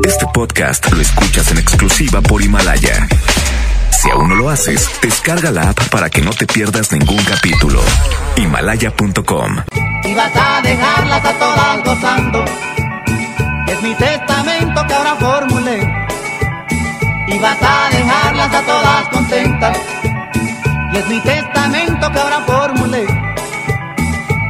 [0.00, 3.06] Este podcast lo escuchas en exclusiva por Himalaya.
[3.90, 7.80] Si aún no lo haces, descarga la app para que no te pierdas ningún capítulo.
[8.36, 9.58] Himalaya.com.
[10.04, 12.44] Y vas a dejarlas a todas gozando.
[13.68, 15.78] Es mi testamento que ahora formulé.
[17.28, 19.78] Y vas a dejarlas a todas contentas.
[20.92, 23.06] Y es mi testamento que ahora formulé.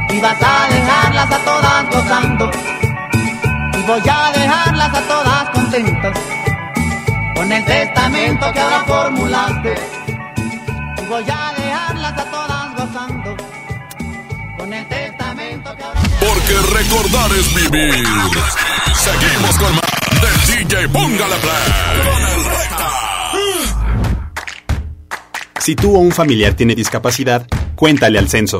[0.09, 2.51] Y vas a dejarlas a todas gozando.
[3.83, 6.17] Y voy a dejarlas a todas contentas.
[7.35, 9.75] Con el testamento que ahora formulaste.
[11.01, 13.35] Y voy a dejarlas a todas gozando.
[14.57, 18.07] Con el testamento que ahora Porque recordar es vivir.
[18.95, 19.83] Seguimos con más
[20.21, 22.13] del DJ Póngale Play.
[22.13, 22.89] Con el recta.
[25.59, 28.59] Si tú o un familiar tiene discapacidad, cuéntale al censo,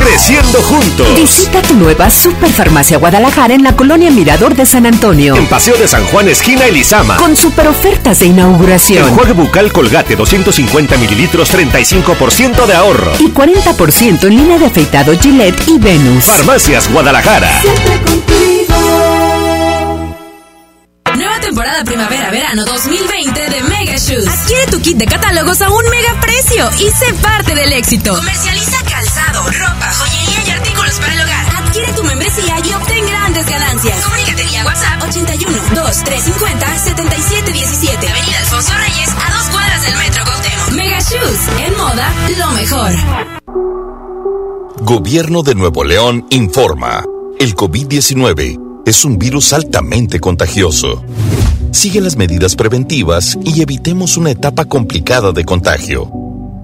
[0.00, 1.14] Creciendo juntos.
[1.14, 5.36] Visita tu nueva Superfarmacia Guadalajara en la colonia Mirador de San Antonio.
[5.36, 7.16] En Paseo de San Juan, esquina Elizama.
[7.16, 9.06] Con super ofertas de inauguración.
[9.06, 13.12] Enjuague bucal Colgate 250 mililitros, 35% de ahorro.
[13.18, 16.24] Y 40% en línea de afeitado Gillette y Venus.
[16.24, 17.50] Farmacias Guadalajara.
[21.14, 24.26] Nueva temporada primavera-verano 2020 de Mega Shoes.
[24.26, 28.14] Adquiere tu kit de catálogos a un mega precio y sé parte del éxito.
[28.16, 28.78] Comercializa
[29.44, 31.46] ropa, joyería y artículos para el hogar.
[31.56, 34.04] Adquiere tu membresía y obtén grandes ganancias.
[34.04, 38.08] Comunícate vía WhatsApp 81 2350 7717.
[38.08, 40.70] Avenida Alfonso Reyes, a dos cuadras del Metro Cuauhtémoc.
[40.72, 42.90] Mega Shoes, en moda, lo mejor.
[44.82, 47.04] Gobierno de Nuevo León informa.
[47.38, 51.04] El COVID-19 es un virus altamente contagioso.
[51.72, 56.10] Sigue las medidas preventivas y evitemos una etapa complicada de contagio.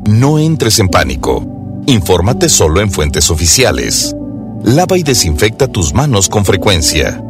[0.06, 1.55] No entres en pánico.
[1.88, 4.12] Infórmate solo en fuentes oficiales.
[4.64, 7.22] Lava y desinfecta tus manos con frecuencia.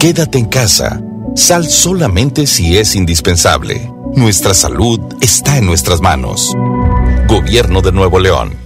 [0.00, 1.00] Quédate en casa.
[1.36, 3.92] Sal solamente si es indispensable.
[4.16, 6.52] Nuestra salud está en nuestras manos.
[7.28, 8.65] Gobierno de Nuevo León.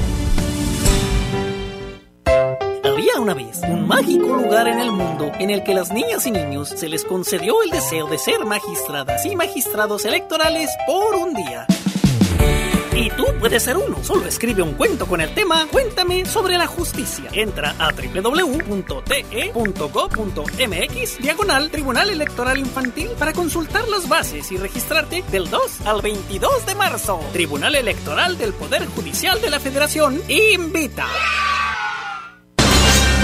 [3.21, 6.69] Una vez un mágico lugar en el mundo en el que las niñas y niños
[6.69, 11.67] se les concedió el deseo de ser magistradas y magistrados electorales por un día.
[12.95, 14.03] Y tú puedes ser uno.
[14.03, 17.29] Solo escribe un cuento con el tema Cuéntame sobre la justicia.
[17.31, 18.67] Entra a www.te.gov.mx
[21.19, 26.75] diagonal Tribunal Electoral Infantil para consultar las bases y registrarte del 2 al 22 de
[26.75, 27.19] marzo.
[27.33, 31.05] Tribunal Electoral del Poder Judicial de la Federación invita.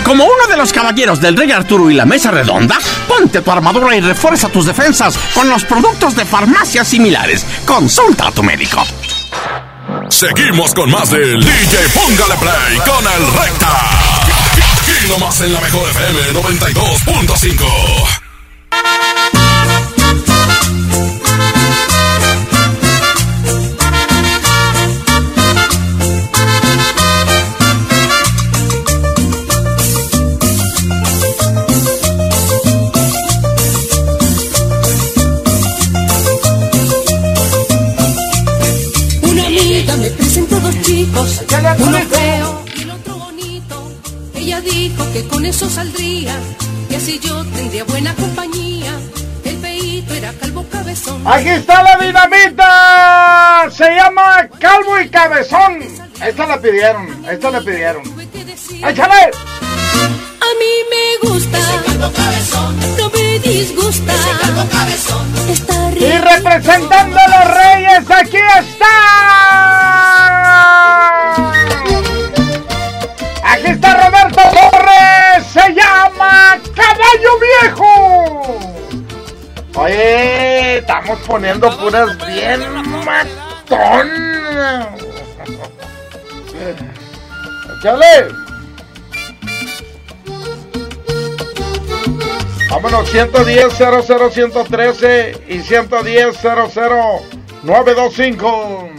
[0.07, 2.77] Como uno de los caballeros del Rey Arturo y la Mesa Redonda,
[3.09, 7.45] ponte tu armadura y refuerza tus defensas con los productos de farmacias similares.
[7.65, 8.81] Consulta a tu médico.
[10.09, 13.67] Seguimos con más del DJ Póngale Play con el Recta.
[14.79, 18.26] Aquí nomás en la mejor FM 92.5.
[41.79, 43.91] uno feo y el otro bonito.
[44.35, 46.35] Ella dijo que con eso saldría,
[46.89, 48.91] y así yo tendría buena compañía.
[49.43, 51.25] El feíto era calvo cabezón.
[51.27, 53.69] Aquí está la dinamita.
[53.71, 55.79] Se llama Calvo y Cabezón.
[56.21, 58.03] Esta la pidieron, esta la pidieron.
[58.83, 59.31] ¡Échale!
[60.39, 61.59] A mí me gusta,
[62.97, 64.13] no me disgusta.
[65.49, 66.05] Está rico.
[66.05, 69.86] Y representando a los reyes, aquí está.
[81.15, 82.61] Poniendo puras bien
[83.05, 84.11] matón.
[87.79, 88.27] ¡Échale!
[92.69, 97.21] Vámonos, 110 00 113 y 110 00
[97.63, 98.89] 925.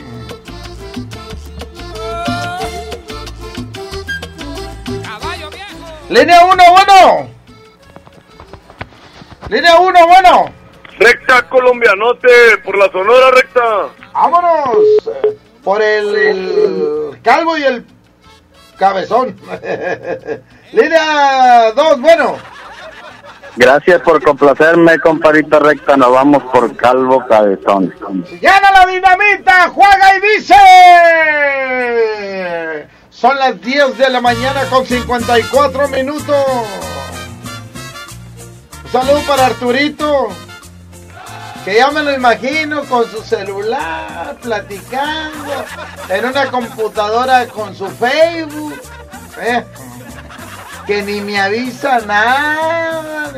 [6.08, 7.28] Línea 1, bueno.
[9.48, 10.57] Línea 1, bueno.
[10.98, 13.88] Recta colombianote, por la sonora recta.
[14.12, 14.76] Vámonos.
[15.24, 17.84] eh, Por el, el calvo y el
[18.78, 19.36] cabezón.
[20.72, 22.36] Línea 2, bueno.
[23.56, 25.96] Gracias por complacerme, comparita recta.
[25.96, 27.92] Nos vamos por Calvo Cabezón.
[28.40, 29.68] ¡Gana la dinamita!
[29.70, 30.54] ¡Juega y dice!
[33.10, 36.36] Son las 10 de la mañana con 54 minutos.
[38.84, 40.28] Un saludo para Arturito.
[41.68, 45.66] Que ya me lo imagino con su celular, platicando,
[46.08, 48.80] en una computadora con su Facebook.
[49.38, 49.62] eh,
[50.86, 53.30] que ni me avisa nada.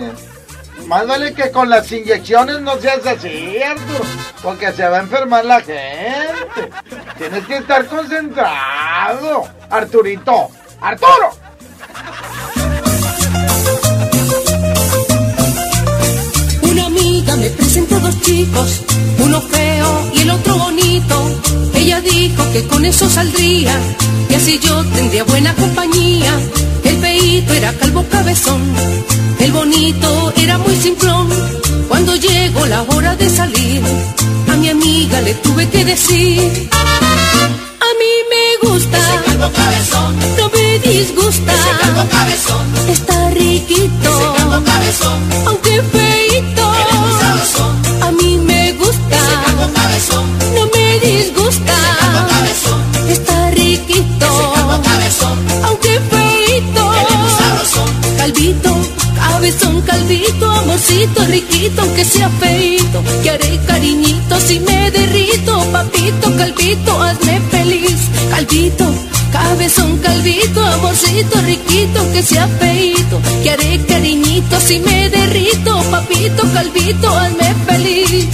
[0.86, 4.04] Más vale que con las inyecciones no seas así, Arturo,
[4.44, 6.70] porque se va a enfermar la gente.
[7.18, 10.50] Tienes que estar concentrado, Arturito.
[10.80, 11.32] ¡Arturo!
[17.30, 18.80] Amiga me presentó dos chicos,
[19.18, 21.40] uno feo y el otro bonito.
[21.74, 23.72] Ella dijo que con eso saldría
[24.28, 26.32] y así yo tendría buena compañía.
[26.84, 28.62] El feíto era calvo cabezón,
[29.38, 31.28] el bonito era muy simplón.
[31.88, 33.82] Cuando llegó la hora de salir,
[34.48, 36.68] a mi amiga le tuve que decir.
[36.72, 38.98] A mí me gusta,
[40.38, 41.52] no me disgusta,
[42.88, 44.34] está riquito,
[45.46, 46.59] aunque feito,
[50.54, 51.74] no me disgusta,
[53.08, 54.26] está riquito,
[55.64, 56.92] aunque feito,
[58.16, 58.76] calvito,
[59.14, 67.02] cabezón, calvito, amorcito, riquito, aunque sea feito, que haré cariñito si me derrito, papito, calvito,
[67.02, 67.98] hazme feliz,
[68.30, 68.86] calvito.
[69.32, 77.08] Cabezón calvito, amorcito riquito, que sea feito, que haré cariñito si me derrito, papito calvito,
[77.08, 78.26] hazme feliz.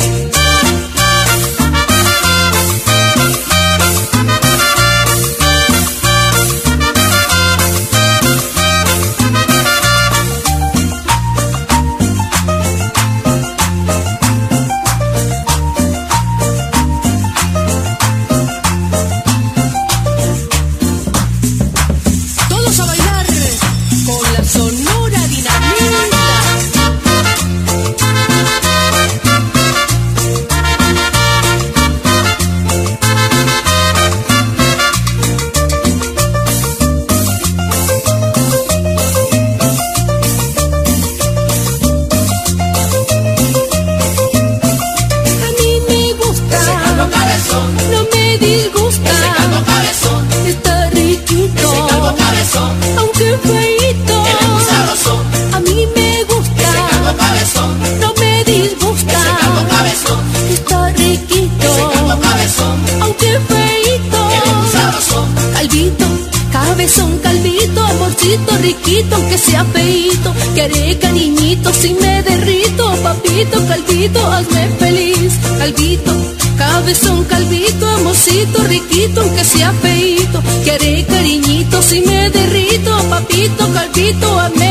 [79.47, 84.66] Riquito, aunque sea feito, que haré cariñito si me derrito, papito, calvito, hazme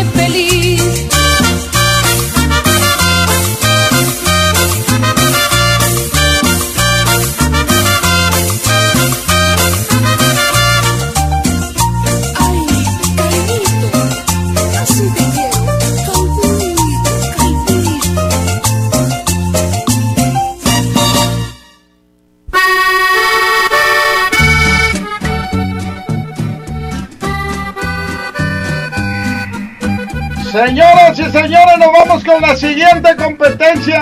[32.40, 34.02] la siguiente competencia.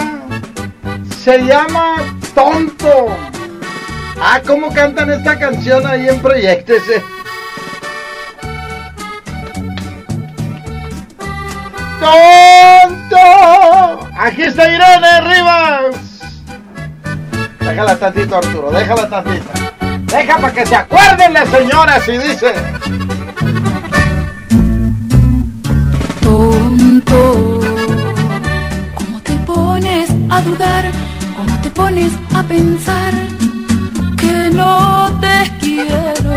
[1.23, 1.95] Se llama
[2.33, 3.15] Tonto.
[4.21, 7.03] Ah, ¿cómo cantan esta canción ahí en Proyectese?
[11.99, 13.17] ¡Tonto!
[14.17, 15.95] Aquí está Irene Rivas.
[17.59, 19.51] Déjala tantito, Arturo, déjala tantito.
[20.13, 22.53] Deja para que se acuerden las señoras y dice.
[30.43, 30.91] Dudar?
[31.35, 33.13] ¿Cómo te pones a pensar
[34.17, 36.33] que no te quiero.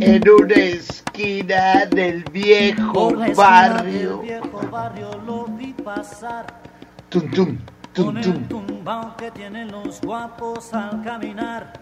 [0.00, 4.22] En una esquina del viejo barrio.
[5.26, 6.46] lo vi pasar
[7.08, 7.58] Tum, tum,
[7.92, 8.66] tum, con el tum.
[8.66, 11.72] tumbao que tienen los guapos al caminar.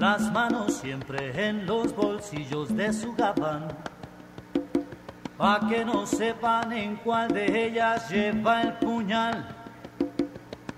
[0.00, 3.68] Las manos siempre en los bolsillos de su gabán.
[5.36, 9.46] Pa' que no sepan en cuál de ellas lleva el puñal.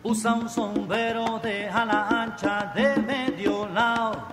[0.02, 4.26] Usa un sombrero de ala ancha de medio lado.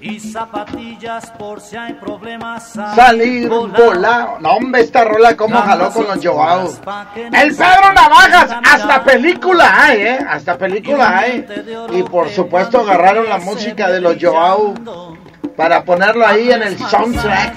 [0.00, 2.72] Y zapatillas por si hay problemas.
[2.72, 4.38] Salir volado.
[4.38, 6.68] No, hombre, esta rola como jaló con los Joao.
[7.32, 10.18] El Pedro Navajas, hasta película hay, ¿eh?
[10.28, 11.44] Hasta película hay.
[11.92, 14.74] Y por supuesto agarraron la música de los Joao
[15.56, 17.56] para ponerlo ahí en el soundtrack.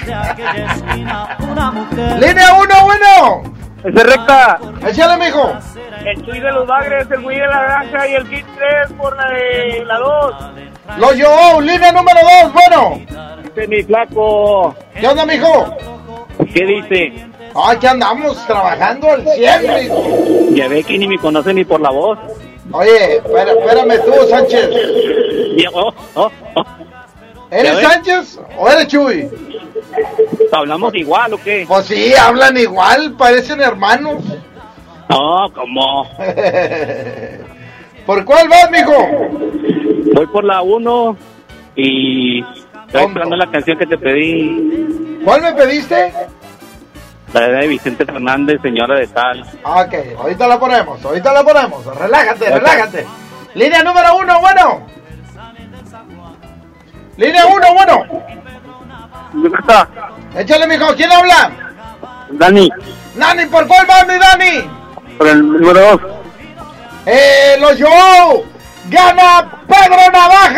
[2.19, 3.43] Línea 1, bueno.
[3.83, 4.59] Ese recta.
[4.87, 5.53] Échale, mijo.
[6.05, 9.15] El Chuy de los Bagres, el Güey de la Granja y el Kit 3 por
[9.15, 10.35] la de la 2.
[10.97, 13.01] Los Joao, línea número 2, bueno.
[13.45, 14.75] Este es mi flaco.
[14.99, 15.75] ¿Qué onda, mijo?
[16.53, 17.25] ¿Qué dice?
[17.67, 20.03] Aquí andamos trabajando al 100, mijo.
[20.55, 22.17] Ya ve que ni me conoce ni por la voz.
[22.71, 24.69] Oye, espera- espérame tú, Sánchez.
[25.55, 25.93] Llegó.
[26.15, 26.63] Oh, oh.
[27.49, 27.79] ¿Eres.
[27.81, 29.29] Sánchez o eres Chuy?
[30.53, 31.65] ¿Hablamos igual o qué?
[31.67, 34.23] Pues sí, hablan igual, parecen hermanos.
[35.09, 36.07] No, ¿cómo?
[38.05, 39.07] ¿Por cuál vas, mijo?
[40.13, 41.17] Voy por la 1
[41.75, 45.19] y estoy esperando la canción que te pedí.
[45.23, 46.13] ¿Cuál me pediste?
[47.33, 49.41] La de Vicente Fernández, señora de tal.
[49.63, 51.85] Ok, ahorita la ponemos, ahorita la ponemos.
[51.97, 53.07] Relájate, relájate.
[53.55, 54.85] Línea número uno, bueno.
[57.17, 58.05] Línea uno, bueno.
[60.35, 61.51] Échale, mijo, ¿quién habla?
[62.31, 62.69] Dani,
[63.15, 64.69] Nani, ¿por cuál vas, mi Dani?
[65.17, 66.01] por el número 2.
[67.05, 68.50] Eh, los Joe.
[68.91, 70.51] Gana Pedro Navajas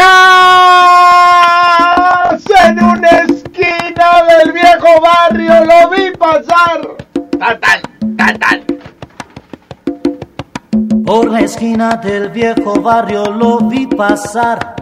[2.66, 5.64] en una esquina del viejo barrio.
[5.64, 6.82] Lo vi pasar.
[7.40, 7.82] Tan, tan,
[8.18, 8.66] tan, tan.
[11.06, 14.74] Por la esquina del viejo barrio lo vi pasar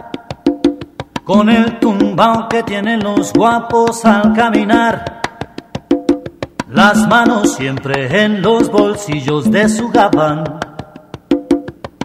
[1.22, 5.20] con el tumbao que tienen los guapos al caminar.
[6.68, 10.71] Las manos siempre en los bolsillos de su gabán.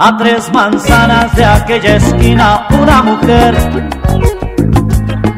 [0.00, 3.52] A tres manzanas de aquella esquina una mujer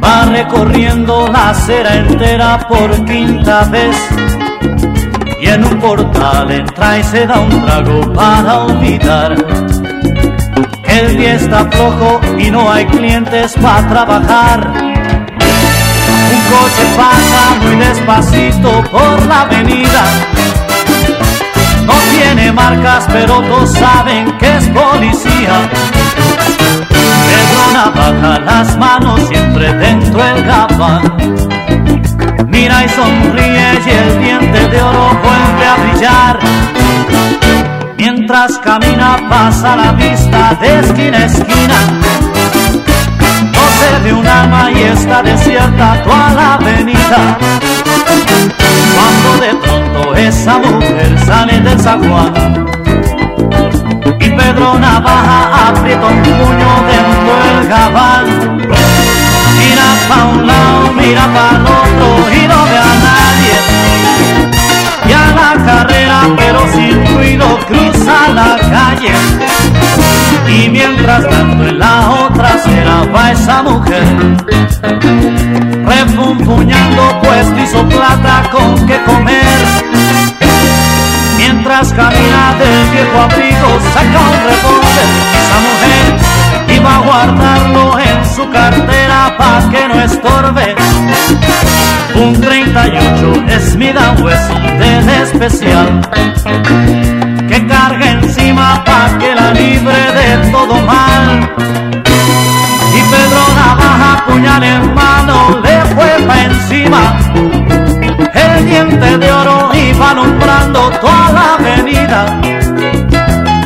[0.05, 3.97] va recorriendo la acera entera por quinta vez.
[5.41, 9.35] Y en un portal entra y se da un trago para olvidar.
[10.85, 14.73] El día está flojo y no hay clientes para trabajar.
[16.35, 20.05] Un coche pasa muy despacito por la avenida.
[21.91, 25.69] No tiene marcas, pero todos saben que es policía.
[26.89, 31.03] Pedro Navaja, las manos siempre dentro del gabán.
[32.47, 36.39] Mira y sonríe y el diente de oro vuelve a brillar.
[37.97, 41.79] Mientras camina pasa la vista de esquina a esquina.
[43.53, 47.39] No se ve un alma y está desierta toda la avenida.
[48.95, 52.69] Cuando de pronto esa mujer sale del zaguán
[54.21, 58.59] y Pedro Navaja aprieta un puño dentro del gabán.
[59.59, 63.57] Mira pa' un lado, mira pa' el otro y no ve a nadie.
[65.09, 69.15] Y a la carrera, pero sin ruido, cruza la calle.
[70.51, 74.03] Y mientras tanto en la otra acera va esa mujer.
[75.87, 79.61] Refunfuñando pues hizo plata con que comer.
[81.37, 85.09] Mientras camina del viejo abrigo saca un revólver.
[85.41, 86.07] Esa mujer
[86.77, 90.75] iba a guardarlo en su cartera pa' que no estorbe.
[92.17, 96.01] Un 38 Smith Wesson del especial
[98.71, 101.51] Pedrona pa' que la libre de todo mal.
[102.95, 107.17] Y Pedrona baja puñal en mano, le fue pa' encima.
[108.33, 112.41] El diente de oro iba alumbrando toda la avenida.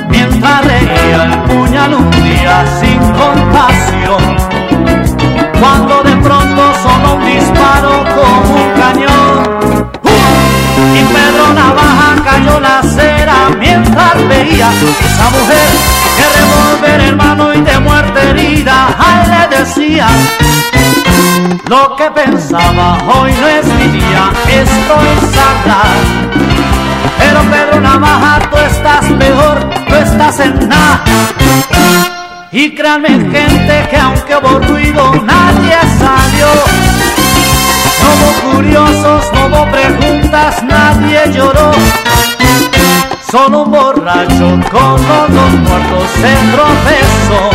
[0.08, 4.22] Mientras reía el puñal un día sin compasión.
[5.60, 8.03] Cuando de pronto sonó un disparo
[13.76, 15.68] mientras veía esa mujer
[16.16, 20.06] que revolver hermano y de muerte herida ay le decía
[21.68, 25.82] lo que pensaba hoy no es mi día estoy sana
[27.18, 31.04] pero Pedro Navaja tú estás mejor tú estás en nada.
[32.52, 36.48] Y créanme gente que aunque hubo ruido nadie salió.
[38.00, 41.72] No hubo curiosos no hubo preguntas nadie lloró.
[43.34, 47.50] Solo un borracho con los dos muertos se tropezó.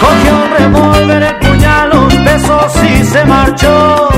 [0.00, 4.14] Cogió un revólver, el puñal, los besos y se marchó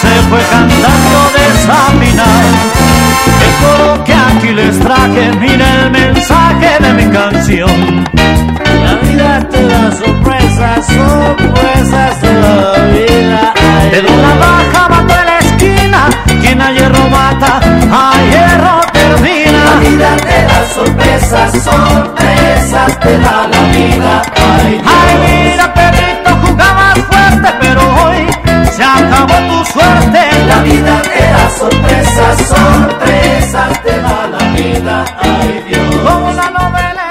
[0.00, 2.48] se fue cantando desafinado.
[3.44, 8.04] El coro que aquí les traje, mira el mensaje de mi canción.
[8.84, 13.54] La vida te da sorpresas, sorpresas de la vida.
[13.90, 16.08] De la baja bajo en la esquina,
[16.40, 17.60] quien a hierro mata,
[17.96, 19.64] a hierro termina.
[19.64, 24.22] La vida te da sorpresas, sorpresas te da la vida.
[24.36, 28.20] Ay, Ay mira, Pedrito, jugabas fuerte, pero hoy
[28.74, 30.20] se acabó tu suerte.
[30.46, 35.04] La vida te da sorpresas, sorpresas te da la vida.
[35.20, 35.94] Ay Dios.
[36.04, 37.05] Como la novela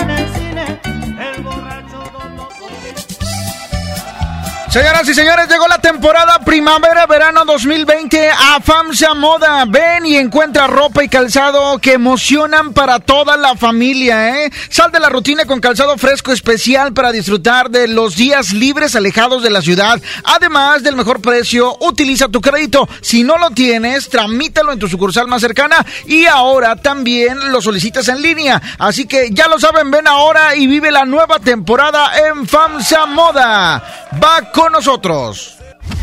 [4.76, 9.64] Señoras y señores, llegó la temporada primavera-verano 2020 a FAMSA Moda.
[9.66, 14.52] Ven y encuentra ropa y calzado que emocionan para toda la familia, ¿eh?
[14.68, 19.44] Sal de la rutina con calzado fresco especial para disfrutar de los días libres alejados
[19.44, 20.02] de la ciudad.
[20.26, 22.86] Además del mejor precio, utiliza tu crédito.
[23.00, 28.10] Si no lo tienes, tramítalo en tu sucursal más cercana y ahora también lo solicitas
[28.10, 28.62] en línea.
[28.78, 34.10] Así que ya lo saben, ven ahora y vive la nueva temporada en FAMSA Moda.
[34.22, 35.58] Va con nosotros.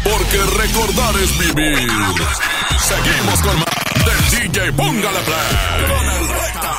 [0.05, 1.89] Porque recordar es vivir.
[2.79, 3.73] Seguimos con más
[4.05, 6.73] del DJ Póngale Play con el Recta.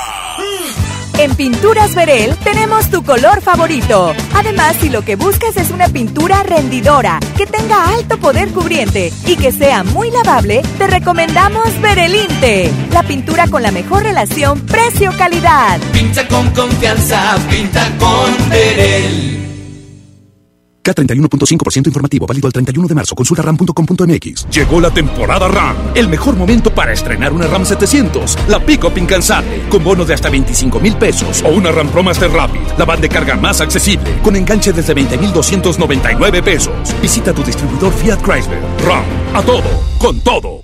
[1.19, 4.15] En Pinturas Verel tenemos tu color favorito.
[4.33, 9.35] Además, si lo que buscas es una pintura rendidora, que tenga alto poder cubriente y
[9.35, 15.79] que sea muy lavable, te recomendamos Verelinte, la pintura con la mejor relación precio-calidad.
[15.91, 19.52] Pinta con confianza, pinta con Verel.
[20.83, 23.15] K31.5% informativo, válido al 31 de marzo.
[23.15, 24.49] Consulta ram.com.mx.
[24.49, 25.75] Llegó la temporada RAM.
[25.95, 28.37] El mejor momento para estrenar una RAM 700.
[28.47, 29.63] La pick-up incansable.
[29.69, 31.41] Con bonos de hasta 25 mil pesos.
[31.43, 32.77] O una RAM Pro Master Rapid.
[32.77, 34.19] La van de carga más accesible.
[34.21, 36.73] Con enganche desde 20,299 pesos.
[37.01, 38.61] Visita tu distribuidor Fiat Chrysler.
[38.85, 39.03] RAM.
[39.33, 39.63] A todo.
[39.97, 40.63] Con todo.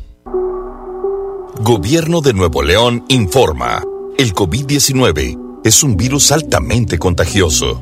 [1.61, 3.83] Gobierno de Nuevo León informa.
[4.17, 7.81] El COVID-19 es un virus altamente contagioso.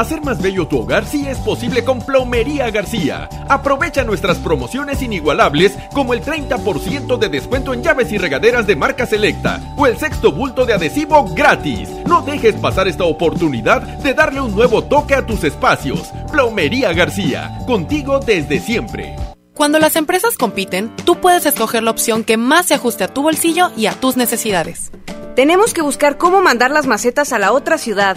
[0.00, 3.28] Hacer más bello tu hogar sí es posible con Plomería García.
[3.50, 9.04] Aprovecha nuestras promociones inigualables como el 30% de descuento en llaves y regaderas de marca
[9.04, 11.90] selecta o el sexto bulto de adhesivo gratis.
[12.06, 16.10] No dejes pasar esta oportunidad de darle un nuevo toque a tus espacios.
[16.32, 19.16] Plomería García, contigo desde siempre.
[19.52, 23.20] Cuando las empresas compiten, tú puedes escoger la opción que más se ajuste a tu
[23.20, 24.92] bolsillo y a tus necesidades.
[25.36, 28.16] Tenemos que buscar cómo mandar las macetas a la otra ciudad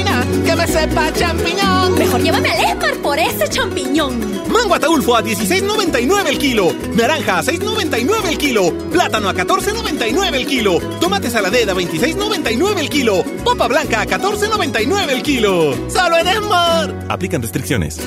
[0.51, 1.97] que me sepa champiñón.
[1.97, 4.19] Mejor llévame al Esmar por ese champiñón.
[4.51, 6.73] Mango ataulfo a 16.99 el kilo.
[6.93, 8.73] Naranja a 6.99 el kilo.
[8.91, 10.79] Plátano a 14.99 el kilo.
[10.99, 13.23] Tomate saladera a 26.99 el kilo.
[13.43, 15.73] Popa blanca a 14.99 el kilo.
[15.89, 17.05] Solo en Esmar.
[17.09, 17.99] Aplican restricciones.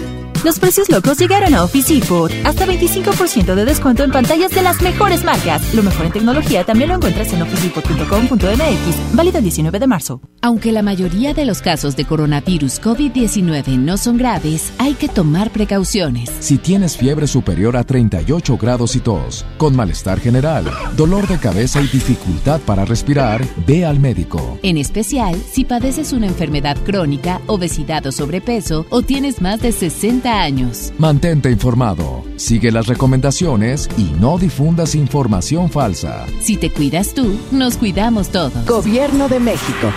[0.44, 2.30] Los precios locos llegaron a Office Depot.
[2.44, 5.72] Hasta 25% de descuento en pantallas de las mejores marcas.
[5.72, 9.14] Lo mejor en tecnología también lo encuentras en officedepot.com.mx.
[9.14, 10.20] Válido el 19 de marzo.
[10.42, 15.48] Aunque la mayoría de los casos de coronavirus COVID-19 no son graves, hay que tomar
[15.48, 16.30] precauciones.
[16.40, 21.80] Si tienes fiebre superior a 38 grados y tos, con malestar general, dolor de cabeza
[21.80, 24.58] y dificultad para respirar, ve al médico.
[24.62, 30.33] En especial si padeces una enfermedad crónica, obesidad o sobrepeso o tienes más de 60
[30.34, 30.92] años.
[30.98, 36.26] Mantente informado, sigue las recomendaciones y no difundas información falsa.
[36.40, 38.66] Si te cuidas tú, nos cuidamos todos.
[38.66, 39.92] Gobierno de México.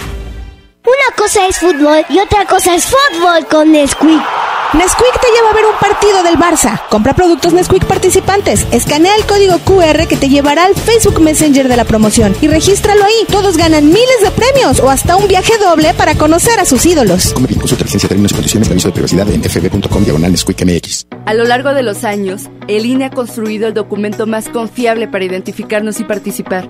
[0.87, 4.21] Una cosa es fútbol y otra cosa es fútbol con Nesquik.
[4.73, 6.81] Nesquik te lleva a ver un partido del Barça.
[6.89, 8.65] Compra productos Nesquik participantes.
[8.71, 13.03] Escanea el código QR que te llevará al Facebook Messenger de la promoción y regístralo
[13.03, 13.25] ahí.
[13.29, 17.33] Todos ganan miles de premios o hasta un viaje doble para conocer a sus ídolos.
[17.33, 20.63] Come bien, consulta licencia, términos y condiciones de aviso de privacidad en fb.com diagonal Nesquik
[20.63, 21.07] MX.
[21.25, 25.25] A lo largo de los años, el INE ha construido el documento más confiable para
[25.25, 26.69] identificarnos y participar.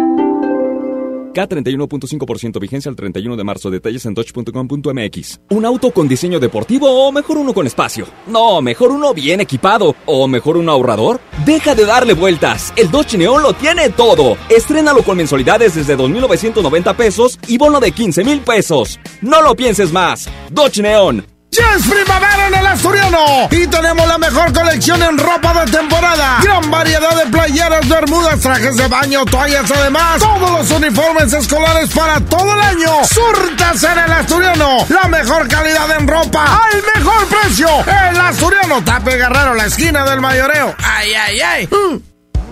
[1.33, 3.69] K31.5% vigencia al 31 de marzo.
[3.69, 5.41] Detalles en dodge.com.mx.
[5.49, 8.05] ¿Un auto con diseño deportivo o mejor uno con espacio?
[8.27, 9.95] No, mejor uno bien equipado.
[10.05, 11.19] ¿O mejor un ahorrador?
[11.45, 12.73] Deja de darle vueltas.
[12.75, 14.37] El Dodge Neon lo tiene todo.
[14.49, 18.99] Estrénalo con mensualidades desde 2.990 pesos y bono de 15 mil pesos.
[19.21, 20.29] No lo pienses más.
[20.51, 21.30] Dodge Neon.
[21.53, 26.39] Ya es primavera en el Asturiano y tenemos la mejor colección en ropa de temporada.
[26.41, 32.21] Gran variedad de playeras, bermudas, trajes de baño, toallas, además todos los uniformes escolares para
[32.21, 33.03] todo el año.
[33.03, 37.67] Surtas en el Asturiano, la mejor calidad en ropa al mejor precio.
[37.85, 40.73] El Asturiano, Tape Guerrero, la esquina del mayoreo.
[40.81, 41.69] Ay, ay, ay.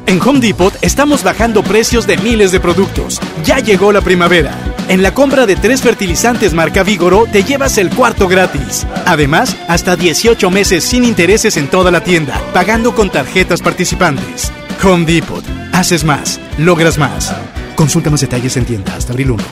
[0.09, 3.21] En Home Depot estamos bajando precios de miles de productos.
[3.45, 4.57] Ya llegó la primavera.
[4.87, 8.87] En la compra de tres fertilizantes marca Vigoro te llevas el cuarto gratis.
[9.05, 14.51] Además, hasta 18 meses sin intereses en toda la tienda, pagando con tarjetas participantes.
[14.83, 15.43] Home Depot.
[15.73, 17.31] Haces más, logras más.
[17.75, 19.43] Consulta más detalles en tienda hasta abril 1.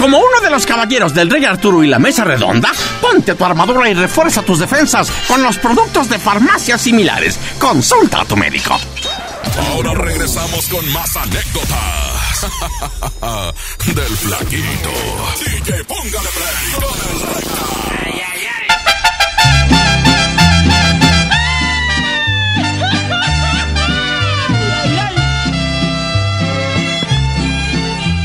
[0.00, 3.88] Como uno de los caballeros del Rey Arturo y la Mesa Redonda, ponte tu armadura
[3.88, 7.38] y refuerza tus defensas con los productos de farmacias similares.
[7.60, 8.76] Consulta a tu médico.
[9.70, 12.46] Ahora regresamos con más anécdotas
[13.86, 14.90] del flaquito.
[15.44, 17.80] DJ, póngale play con el recta.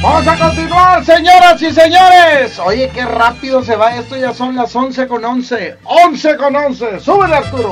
[0.02, 2.60] Vamos a continuar, señoras y señores.
[2.60, 4.16] Oye, qué rápido se va esto.
[4.16, 5.78] Ya son las 11 con 11.
[5.84, 7.00] 11 con 11.
[7.00, 7.72] Súbele, Arturo.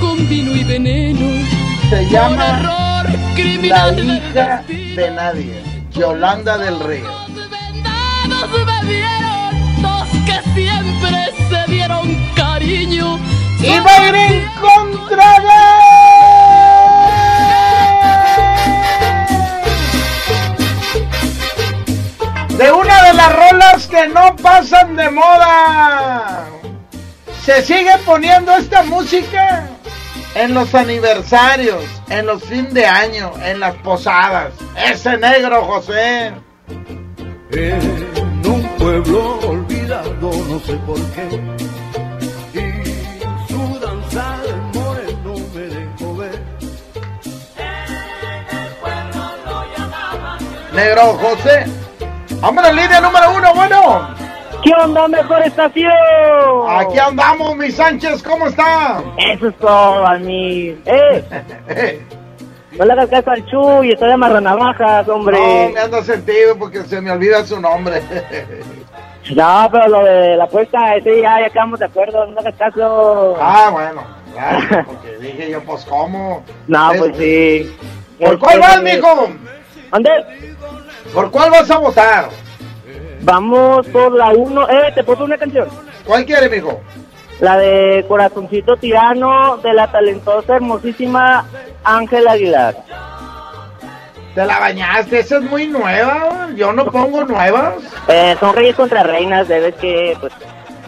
[0.00, 1.26] Con vino y veneno.
[1.88, 5.62] Se llama error La criminal del hija de nadie.
[5.92, 7.10] Yolanda del Río.
[9.82, 13.18] Dos que siempre se dieron cariño.
[13.60, 15.48] Y va a ir en contra de...
[22.56, 26.49] De una de las rolas que no pasan de moda.
[27.50, 29.68] Se sigue poniendo esta música
[30.36, 34.52] en los aniversarios, en los fin de año, en las posadas.
[34.76, 36.32] Ese negro José.
[37.50, 41.40] En un pueblo olvidado, no sé por qué.
[50.72, 51.64] Negro José.
[52.40, 54.19] Vámonos, línea número uno, bueno.
[54.62, 55.92] ¿Qué onda, mejor estación?
[56.68, 59.02] Aquí andamos, mi Sánchez, ¿cómo está?
[59.16, 60.76] Eso es todo, a mí.
[60.86, 62.00] ¡Eh!
[62.78, 65.36] No le hagas caso al Chuy, está de marranavajas, hombre.
[65.36, 68.00] No, me anda sentido porque se me olvida su nombre.
[69.34, 72.54] No, pero lo de la apuesta, ese ya, ya quedamos de acuerdo, no le hagas
[72.54, 73.36] caso.
[73.38, 76.42] Ah, bueno, claro, porque dije yo, pues, ¿cómo?
[76.66, 77.76] No, pues sí.
[78.18, 79.28] ¿Por cuál Este, vas, mijo?
[79.92, 80.10] ¿Dónde?
[81.12, 82.28] ¿Por cuál vas a votar?
[83.22, 84.68] Vamos por la 1.
[84.70, 85.68] Eh, ¿te puso una canción?
[86.04, 86.80] ¿Cuál quiere, mijo?
[87.40, 91.46] La de Corazoncito Tirano de la talentosa, hermosísima
[91.84, 92.76] Ángela Aguilar.
[94.34, 96.48] Te la bañaste, esa es muy nueva.
[96.54, 97.74] Yo no pongo nuevas.
[98.08, 100.32] Eh, son reyes contra reinas, debes que, pues,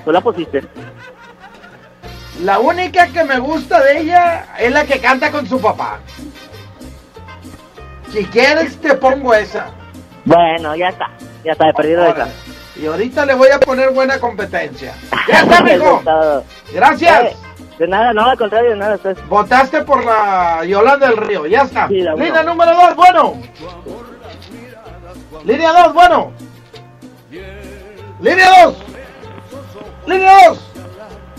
[0.05, 0.62] tú la pusiste.
[2.42, 6.01] La única que me gusta de ella es la que canta con su papá.
[8.12, 9.71] Si quieres, te pongo esa.
[10.25, 11.11] Bueno, ya está,
[11.44, 12.28] ya está, he perdido esa.
[12.76, 14.94] Y ahorita le voy a poner buena competencia.
[15.28, 16.02] ¡Ya está, mijo!
[16.72, 17.22] Gracias.
[17.24, 17.37] Eh,
[17.78, 18.98] de nada, no, al contrario, de nada.
[18.98, 19.16] Pues.
[19.28, 21.88] Votaste por la Yolanda del Río, ya está.
[21.88, 21.94] Sí.
[21.94, 23.35] Línea número dos, bueno.
[25.44, 26.33] Línea dos, bueno.
[28.20, 28.76] Línea dos.
[30.07, 30.70] Línea dos.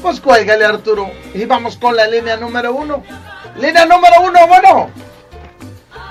[0.01, 1.09] Pues cuélgale, Arturo.
[1.33, 3.03] Y vamos con la línea número uno.
[3.57, 4.89] Línea número uno, bueno.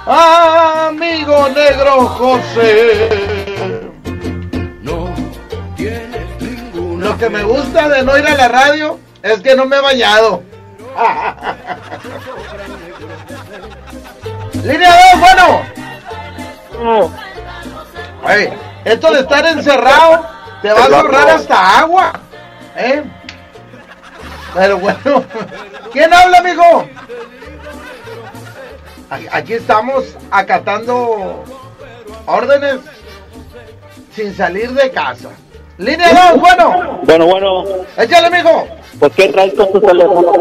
[0.07, 3.32] Amigo negro José.
[7.23, 10.43] Que me gusta de no ir a la radio Es que no me he bañado.
[14.65, 15.63] Línea 2, bueno.
[18.25, 18.53] Oye,
[18.85, 20.27] esto de estar encerrado
[20.63, 22.13] te va a ahorrar hasta agua.
[22.77, 23.05] ¿Eh?
[24.55, 25.25] Pero bueno,
[25.93, 26.89] ¿quién habla, amigo?
[29.31, 31.45] Aquí estamos acatando
[32.27, 32.81] órdenes
[34.13, 35.31] sin salir de casa.
[35.79, 37.01] Línea 2, bueno.
[37.05, 37.65] Bueno, bueno.
[37.97, 38.69] Échale, amigo.
[38.99, 40.33] ¿Por qué traes con tu teléfono?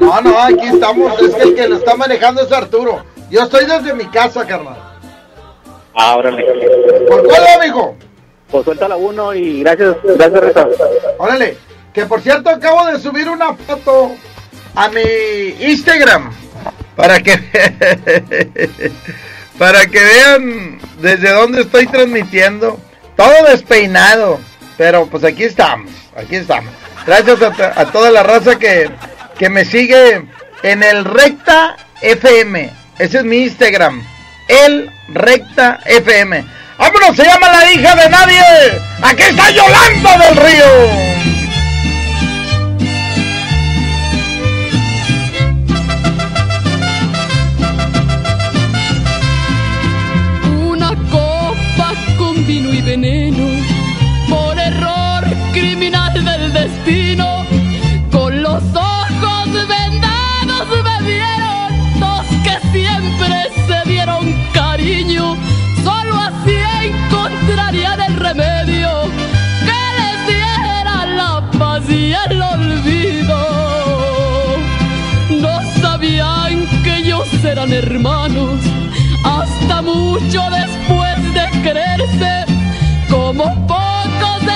[0.00, 1.20] No, no, aquí estamos.
[1.20, 3.04] Es que el que lo está manejando es Arturo.
[3.30, 4.76] Yo estoy desde mi casa, carnal.
[5.94, 6.44] Ah, órale.
[7.08, 7.96] ¿Por cuál, amigo?
[8.50, 10.68] Pues suelta la uno y gracias, gracias, Rita.
[11.18, 11.56] Órale.
[11.92, 14.12] Que por cierto, acabo de subir una foto
[14.74, 15.02] a mi
[15.60, 16.32] Instagram.
[16.96, 17.36] Para que.
[19.58, 22.78] para que vean desde dónde estoy transmitiendo.
[23.18, 24.40] Todo despeinado.
[24.78, 25.90] Pero pues aquí estamos.
[26.16, 26.72] Aquí estamos.
[27.04, 28.88] Gracias a, to- a toda la raza que,
[29.38, 30.22] que me sigue
[30.62, 32.70] en el Recta FM.
[32.98, 34.02] Ese es mi Instagram.
[34.46, 36.44] El Recta FM.
[36.78, 37.16] ¡Vámonos!
[37.16, 38.40] Se llama la hija de nadie.
[39.02, 41.37] Aquí está Yolanda del Río.
[77.66, 78.60] Hermanos
[79.24, 82.44] hasta mucho después de creerse
[83.10, 84.46] como pocos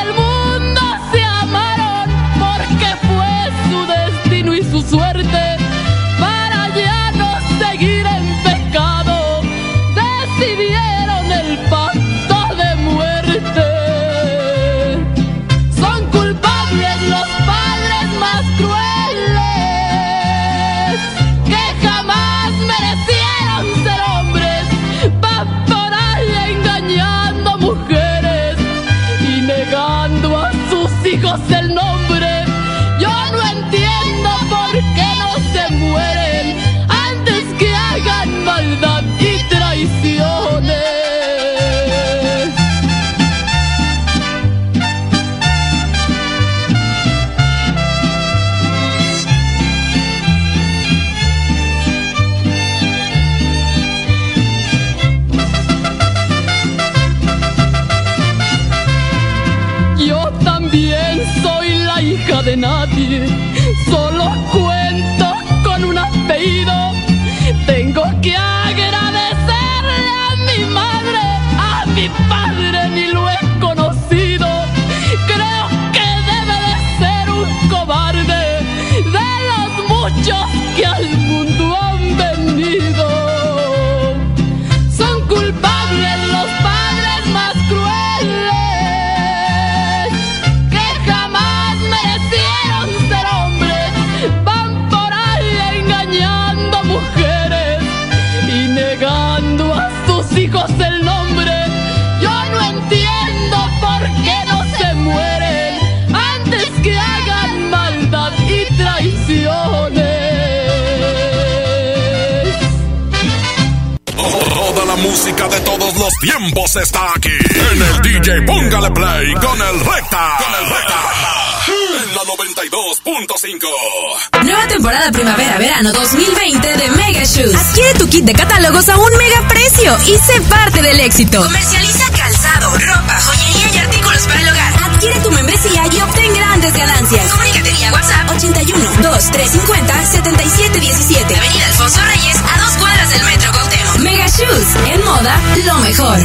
[139.03, 141.37] 81 2350 7717.
[141.37, 143.99] Avenida Alfonso Reyes a dos cuadras del Metro Cuauhtémoc.
[143.99, 146.19] Mega Shoes, en moda, lo mejor.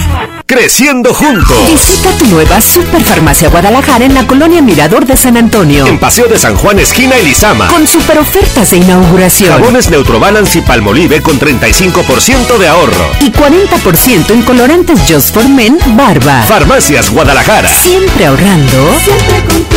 [0.45, 1.57] Creciendo juntos.
[1.67, 5.85] Visita tu nueva Superfarmacia Guadalajara en la colonia Mirador de San Antonio.
[5.87, 7.67] En Paseo de San Juan, esquina Elizama.
[7.67, 9.51] Con super ofertas de inauguración.
[9.51, 13.11] Jabones Neutrobalance y Palmolive con 35% de ahorro.
[13.21, 16.43] Y 40% en colorantes Just for Men Barba.
[16.43, 17.69] Farmacias Guadalajara.
[17.69, 18.95] Siempre ahorrando.
[19.03, 19.76] Siempre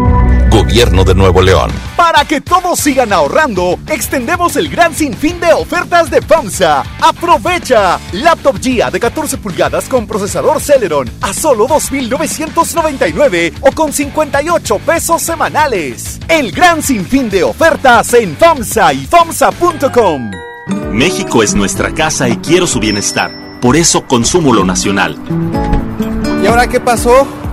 [0.61, 1.71] Gobierno de Nuevo León.
[1.97, 6.83] Para que todos sigan ahorrando, extendemos el gran sinfín de ofertas de FAMSA.
[7.01, 7.99] ¡Aprovecha!
[8.11, 15.23] Laptop GIA de 14 pulgadas con procesador Celeron a solo 2,999 o con 58 pesos
[15.23, 16.19] semanales.
[16.27, 20.29] El gran sinfín de ofertas en FAMSA y FAMSA.com.
[20.91, 23.31] México es nuestra casa y quiero su bienestar.
[23.61, 25.17] Por eso consumo lo nacional.
[26.43, 27.40] ¿Y ahora qué pasó?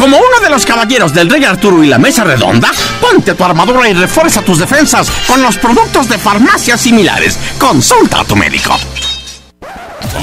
[0.00, 2.70] Como uno de los caballeros del Rey Arturo y la Mesa Redonda,
[3.02, 7.38] ponte tu armadura y refuerza tus defensas con los productos de farmacias similares.
[7.58, 8.74] Consulta a tu médico.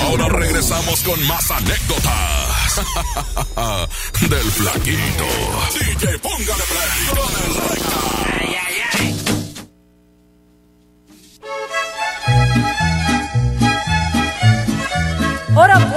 [0.03, 2.81] Ahora regresamos con más anécdotas
[4.21, 5.25] del flaquito.
[5.79, 8.07] DJ, póngale play con el recta.
[15.55, 15.96] ¡Ahora pues!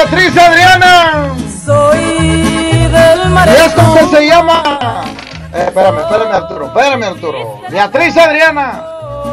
[0.00, 1.34] Beatriz Adriana!
[1.62, 5.02] Soy del ¿Y esto qué se llama?
[5.52, 7.60] Eh, espérame, espérame Arturo, espérame Arturo.
[7.68, 8.82] Beatriz Adriana.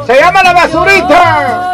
[0.06, 1.72] Se llama La Basurita.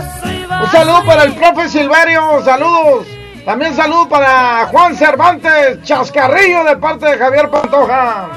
[0.63, 3.09] Un saludo para el profe Silverio, saludos.
[3.45, 8.29] También saludo para Juan Cervantes, Chascarrillo de parte de Javier Pantoja.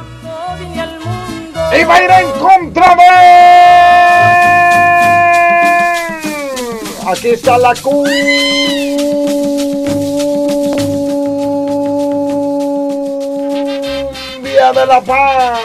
[1.80, 3.68] Y va a ir en contra de...
[7.12, 7.76] Aquí está la
[14.74, 15.60] de la paz.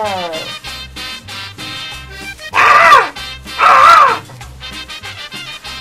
[2.53, 3.11] ¡Ah!
[3.59, 4.21] ¡Ah!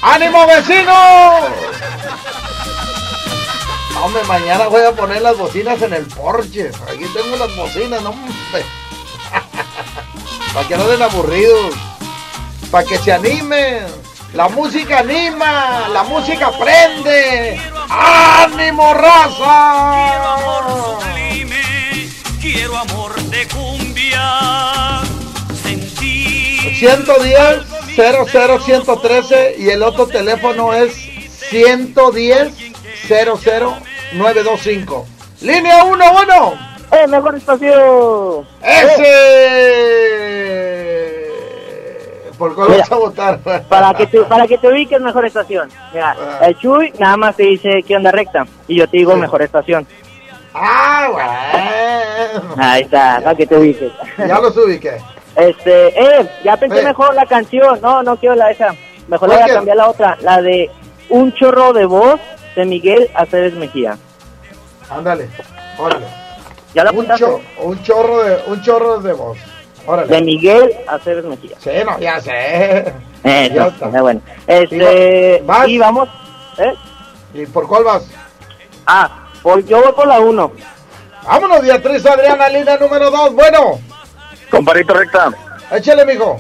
[0.02, 1.40] ¡Ánimo vecino!
[4.02, 6.72] Hombre, mañana voy a poner las bocinas en el porche.
[6.88, 8.16] Aquí tengo las bocinas, no.
[10.54, 11.76] Para que no den aburridos.
[12.72, 13.86] Para que se animen.
[14.34, 15.88] La música anima.
[15.90, 17.62] La música prende.
[17.90, 20.32] ¡Ánimo, raza!
[22.42, 25.02] Quiero amor de cumbia.
[25.64, 26.76] Sentir.
[26.76, 27.62] 110
[27.96, 30.94] 00113 y el otro teléfono es
[31.50, 32.54] 110
[33.08, 35.08] 00925.
[35.42, 36.72] Línea 1 1.
[36.94, 38.46] ¡Eh, mejor espacio!
[38.62, 39.02] ¡Ese!
[42.38, 43.40] ¿Por cuál vas a votar?
[43.70, 45.70] Para que, te, para que te ubiques mejor estación.
[45.94, 46.40] Mira, Ah.
[46.48, 48.46] el Chuy nada más te dice que onda recta.
[48.68, 49.86] Y yo te digo mejor estación.
[50.54, 52.56] ¡Ah, bueno!
[52.58, 53.92] Ahí está, para que te ubiques.
[54.18, 54.98] Ya los ubiqué.
[55.36, 57.80] Este, eh, ya pensé mejor la canción.
[57.82, 58.76] No, no quiero la esa.
[59.08, 60.18] Mejor la voy a ¿Cuál cambiar la otra.
[60.22, 60.70] La de
[61.10, 62.20] Un chorro de voz
[62.56, 63.98] de Miguel Aceves Mejía.
[64.90, 65.30] Ándale,
[65.78, 66.06] órale.
[66.74, 69.38] ¿Ya la un, cho- un chorro de un chorro de voz.
[69.86, 70.14] Órale.
[70.14, 71.56] De Miguel Aceves Mejía.
[71.60, 72.94] Sí, no, ya sé.
[73.24, 73.88] Eh, Ya no, está.
[73.88, 74.22] eh, bueno.
[74.48, 75.68] Este, ¿Vas?
[75.68, 76.10] y vamos.
[76.58, 76.74] ¿eh?
[77.34, 78.04] ¿Y por cuál vas?
[78.86, 80.52] Ah, por, yo voy por la 1.
[81.26, 83.34] Vámonos, Beatriz Adriana, línea número 2.
[83.34, 83.80] Bueno,
[84.50, 85.32] Comparito recta.
[85.72, 86.38] échale, mijo.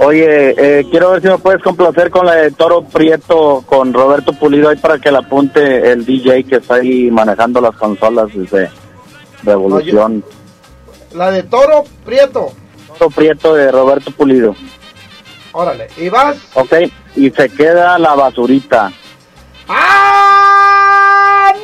[0.00, 4.32] Oye, eh, quiero ver si me puedes complacer con la de Toro Prieto con Roberto
[4.32, 8.70] Pulido ahí para que la apunte el DJ que está ahí manejando las consolas desde
[9.42, 10.22] Revolución.
[11.14, 12.52] La de Toro Prieto.
[12.98, 14.54] Toro Prieto de Roberto Pulido.
[15.52, 15.88] Órale.
[15.96, 16.36] ¿Y vas?
[16.54, 16.74] Ok,
[17.16, 18.92] y se queda la basurita.
[19.68, 20.27] ¡Ah!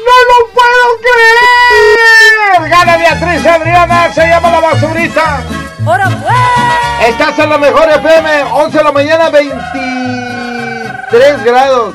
[0.04, 2.68] ¡No lo puedo creer!
[2.70, 5.42] Gana Beatriz Adriana, se llama la basurita.
[5.86, 7.08] ¡Ahora pues!
[7.08, 11.94] Estás en la mejor FM, 11 de la mañana, 23 grados.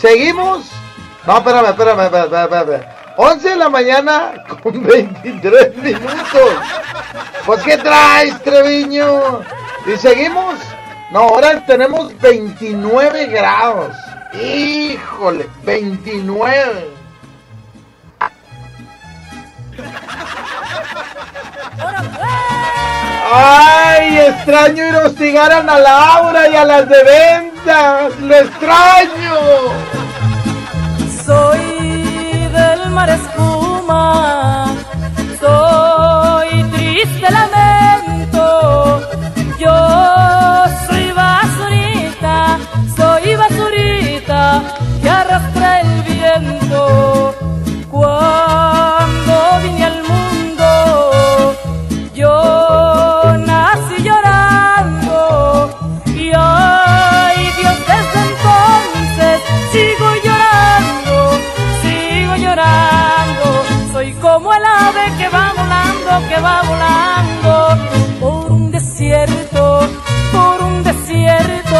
[0.00, 0.70] ¿Seguimos?
[1.26, 2.84] No, espérame, espérame, espérame, espérame, espérame.
[3.16, 4.32] 11 de la mañana
[4.62, 6.52] con 23 minutos.
[7.46, 9.40] Pues, ¿qué traes, Treviño?
[9.86, 10.56] Y seguimos.
[11.12, 13.94] No, ahora tenemos 29 grados.
[14.32, 17.03] Híjole, 29.
[23.32, 28.20] Ay, extraño ir a hostigar a Ana Laura y a las de ventas.
[28.20, 29.34] Lo extraño.
[31.26, 34.66] Soy del mar espuma,
[35.40, 39.02] soy triste lamento.
[39.58, 42.58] Yo soy basurita,
[42.96, 44.62] soy basurita
[45.02, 46.03] que arrastra el
[66.22, 67.76] que va volando
[68.20, 69.80] por un desierto,
[70.32, 71.78] por un desierto.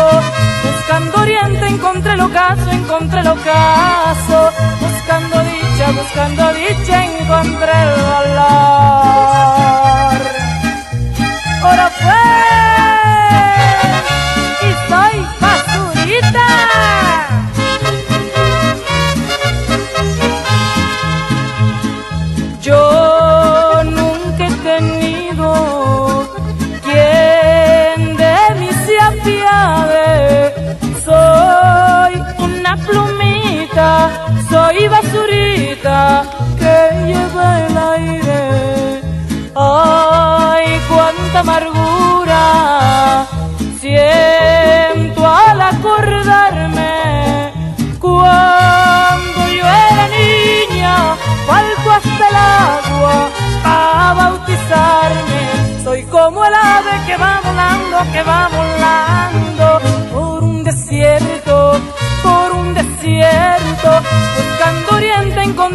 [0.65, 4.51] Buscando oriente encontré el ocaso, encontré el ocaso.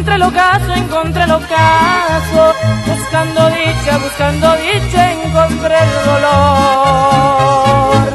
[0.00, 2.54] Encontré el ocaso, encontré el ocaso.
[2.86, 8.14] Buscando dicha, buscando dicha, encontré el dolor.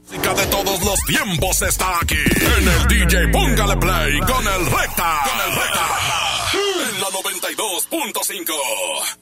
[0.00, 2.22] música de todos los tiempos está aquí
[2.58, 5.20] en el DJ Póngale Play con el Recta.
[5.24, 5.86] Con el Recta.
[6.94, 9.21] En la 92.5.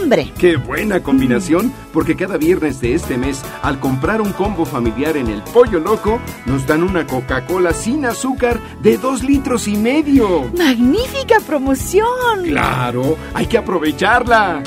[0.00, 0.32] hambre.
[0.38, 5.28] Qué buena combinación, porque cada viernes de este mes, al comprar un combo familiar en
[5.28, 10.50] el Pollo Loco, nos dan una Coca-Cola sin azúcar de dos litros y medio.
[10.56, 12.44] ¡Magnífica promoción!
[12.44, 14.62] Claro, hay que aprovecharla.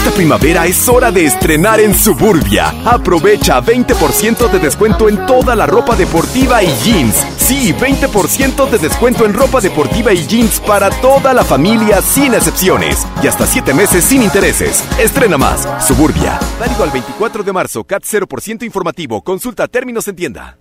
[0.00, 2.72] Esta primavera es hora de estrenar en Suburbia.
[2.86, 7.14] Aprovecha 20% de descuento en toda la ropa deportiva y jeans.
[7.36, 13.06] Sí, 20% de descuento en ropa deportiva y jeans para toda la familia sin excepciones.
[13.22, 14.82] Y hasta 7 meses sin intereses.
[14.98, 15.68] Estrena más.
[15.86, 16.40] Suburbia.
[16.58, 17.84] Válido al 24 de marzo.
[17.84, 19.20] CAT 0% informativo.
[19.22, 20.58] Consulta términos en tienda.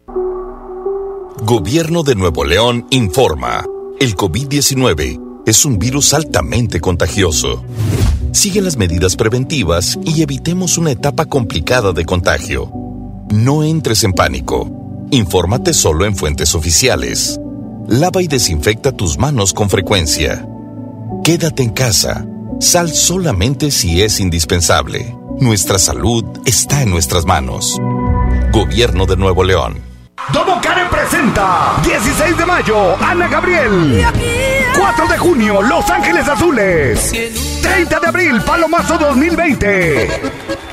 [1.44, 3.64] Gobierno de Nuevo León informa.
[4.02, 7.64] El COVID-19 es un virus altamente contagioso.
[8.32, 12.72] Sigue las medidas preventivas y evitemos una etapa complicada de contagio.
[13.32, 14.70] No entres en pánico.
[15.12, 17.40] Infórmate solo en fuentes oficiales.
[17.88, 20.48] Lava y desinfecta tus manos con frecuencia.
[21.24, 22.26] Quédate en casa.
[22.60, 25.16] Sal solamente si es indispensable.
[25.40, 27.78] Nuestra salud está en nuestras manos.
[28.52, 29.82] Gobierno de Nuevo León.
[30.32, 34.06] Domo Karen presenta 16 de mayo, Ana Gabriel.
[34.78, 37.49] 4 de junio, Los Ángeles Azules.
[37.62, 40.08] 30 de abril, Palomazo 2020.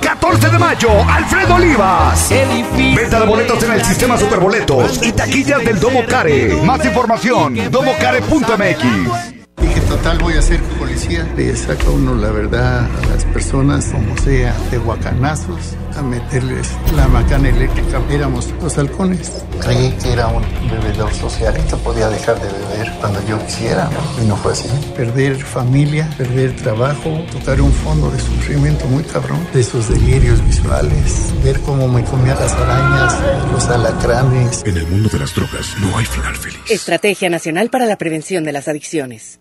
[0.01, 2.30] 14 de mayo, Alfredo Olivas.
[2.30, 6.57] Venta de boletos en el sistema Superboletos y taquillas del Domo Care.
[6.62, 9.36] Más información, domocare.mx.
[9.66, 11.26] Dije, total, voy a ser policía.
[11.36, 17.08] Le saca uno la verdad a las personas, como sea, de guacanazos, a meterles la
[17.08, 18.00] macana eléctrica.
[18.10, 19.44] Éramos los halcones.
[19.60, 23.90] Creí que era un bebedor social y que podía dejar de beber cuando yo quisiera,
[23.90, 24.22] ¿no?
[24.22, 24.68] Y no fue así.
[24.96, 31.32] Perder familia, perder trabajo, tocar un fondo de sufrimiento muy cabrón, de esos delirios visuales,
[31.42, 33.16] ver cómo me comía las arañas,
[33.50, 34.62] los alacranes.
[34.64, 36.60] En el mundo de las drogas no hay final feliz.
[36.70, 39.40] Estrategia Nacional para la Prevención de las Adicciones.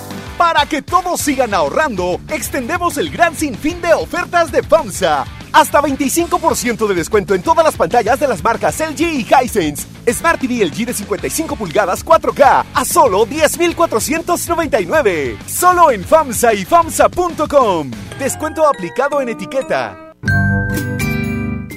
[0.41, 5.23] Para que todos sigan ahorrando, extendemos el gran sinfín de ofertas de FAMSA.
[5.53, 9.85] Hasta 25% de descuento en todas las pantallas de las marcas LG y Hisense.
[10.11, 15.37] Smart TV LG de 55 pulgadas 4K a solo 10,499.
[15.45, 17.91] Solo en FAMSA y FAMSA.com.
[18.17, 20.15] Descuento aplicado en etiqueta.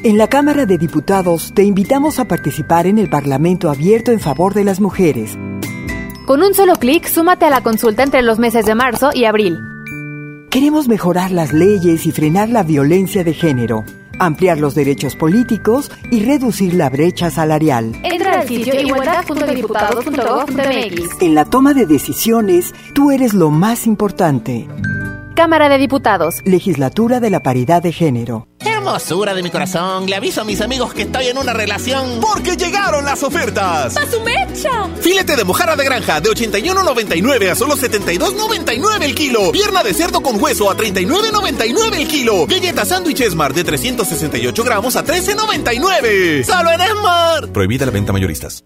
[0.03, 4.55] En la Cámara de Diputados te invitamos a participar en el Parlamento Abierto en favor
[4.55, 5.37] de las mujeres.
[6.27, 9.59] Con un solo clic, súmate a la consulta entre los meses de marzo y abril.
[10.51, 13.85] Queremos mejorar las leyes y frenar la violencia de género,
[14.19, 17.93] ampliar los derechos políticos y reducir la brecha salarial.
[18.05, 21.21] Entra al sitio igualdad.diputados.gov.mx.
[21.21, 24.67] En la toma de decisiones, tú eres lo más importante.
[25.35, 26.37] Cámara de Diputados.
[26.47, 28.49] Legislatura de la Paridad de Género.
[28.85, 32.21] Hermosura de mi corazón, le aviso a mis amigos que estoy en una relación.
[32.21, 33.97] Porque llegaron las ofertas.
[33.97, 34.91] ¡A su mecha!
[35.01, 39.53] Filete de mojarra de granja de 81.99 a solo 72.99 el kilo.
[39.53, 42.47] Pierna de cerdo con hueso a 39.99 el kilo.
[42.47, 46.45] Galleta sándwich Smart de 368 gramos a 13.99.
[46.45, 47.53] ¡Solo en Smart!
[47.53, 48.65] Prohibida la venta mayoristas.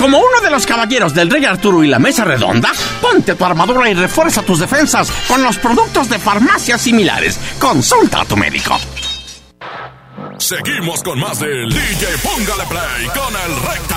[0.00, 3.88] Como uno de los caballeros del Rey Arturo y la Mesa Redonda, ponte tu armadura
[3.88, 7.38] y refuerza tus defensas con los productos de farmacias similares.
[7.60, 8.76] Consulta a tu médico.
[10.38, 13.96] Seguimos con más del DJ Póngale Play con el Recta.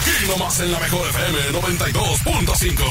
[0.00, 2.82] Aquí nomás en la mejor FM 92.5.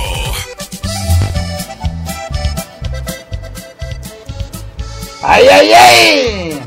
[5.23, 6.61] ¡Ay, ay, ay!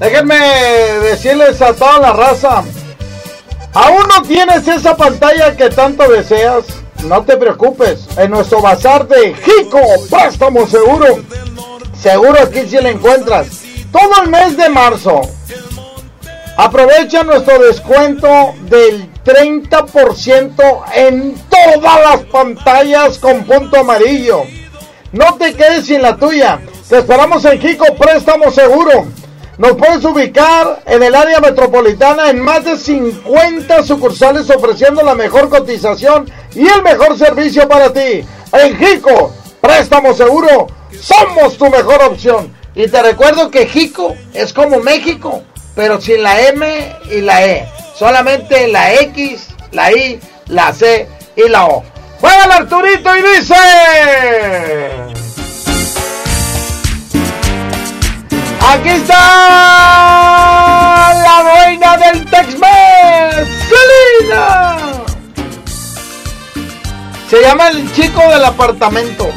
[0.00, 0.38] Déjenme
[1.02, 2.62] decirles a toda la raza.
[3.72, 6.66] ¿Aún no tienes esa pantalla que tanto deseas?
[7.04, 8.06] No te preocupes.
[8.18, 11.06] En nuestro bazar de Jico, préstamo seguro.
[11.98, 13.67] Seguro aquí sí la encuentras.
[13.92, 15.22] Todo el mes de marzo.
[16.56, 18.28] Aprovecha nuestro descuento
[18.62, 24.42] del 30% en todas las pantallas con punto amarillo.
[25.12, 26.60] No te quedes sin la tuya.
[26.88, 29.06] Te esperamos en Jico Préstamo Seguro.
[29.56, 35.48] Nos puedes ubicar en el área metropolitana en más de 50 sucursales ofreciendo la mejor
[35.48, 38.24] cotización y el mejor servicio para ti.
[38.52, 40.68] En Jico, préstamo seguro,
[41.00, 42.57] somos tu mejor opción.
[42.78, 45.42] Y te recuerdo que Jico es como México,
[45.74, 47.68] pero sin la M y la E.
[47.96, 51.82] Solamente la X, la I, la C y la O.
[52.20, 53.56] Juega Arturito y dice...
[58.60, 59.18] Aquí está
[61.14, 63.48] la reina del Tex-Mex.
[67.28, 69.28] Se llama el chico del apartamento.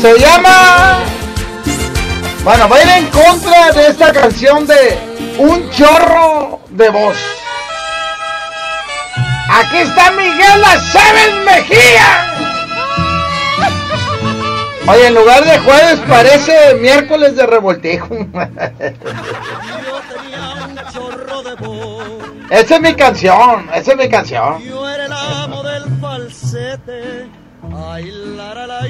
[0.00, 1.00] Se llama...
[2.42, 4.98] Bueno, va a ir en contra de esta canción de
[5.36, 7.16] Un chorro de voz.
[9.50, 12.34] Aquí está Miguel Aceves Mejía.
[14.86, 18.08] Oye, en lugar de jueves parece miércoles de revoltijo.
[22.48, 24.62] Esa es mi canción, esa es mi canción.
[24.64, 27.28] Yo era el amo del falsete.
[27.76, 28.80] Ay, la, la, la,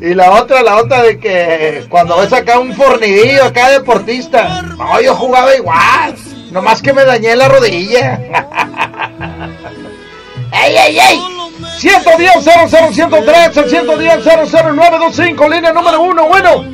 [0.00, 4.62] Y la otra, la otra de que cuando ves acá un fornidillo acá deportista.
[4.62, 6.14] No, yo jugaba igual.
[6.52, 8.20] Nomás que me dañé la rodilla.
[10.52, 11.20] ¡Ey, ey, ey!
[11.78, 16.64] 110 00 103 el 110 00925 línea número uno, bueno.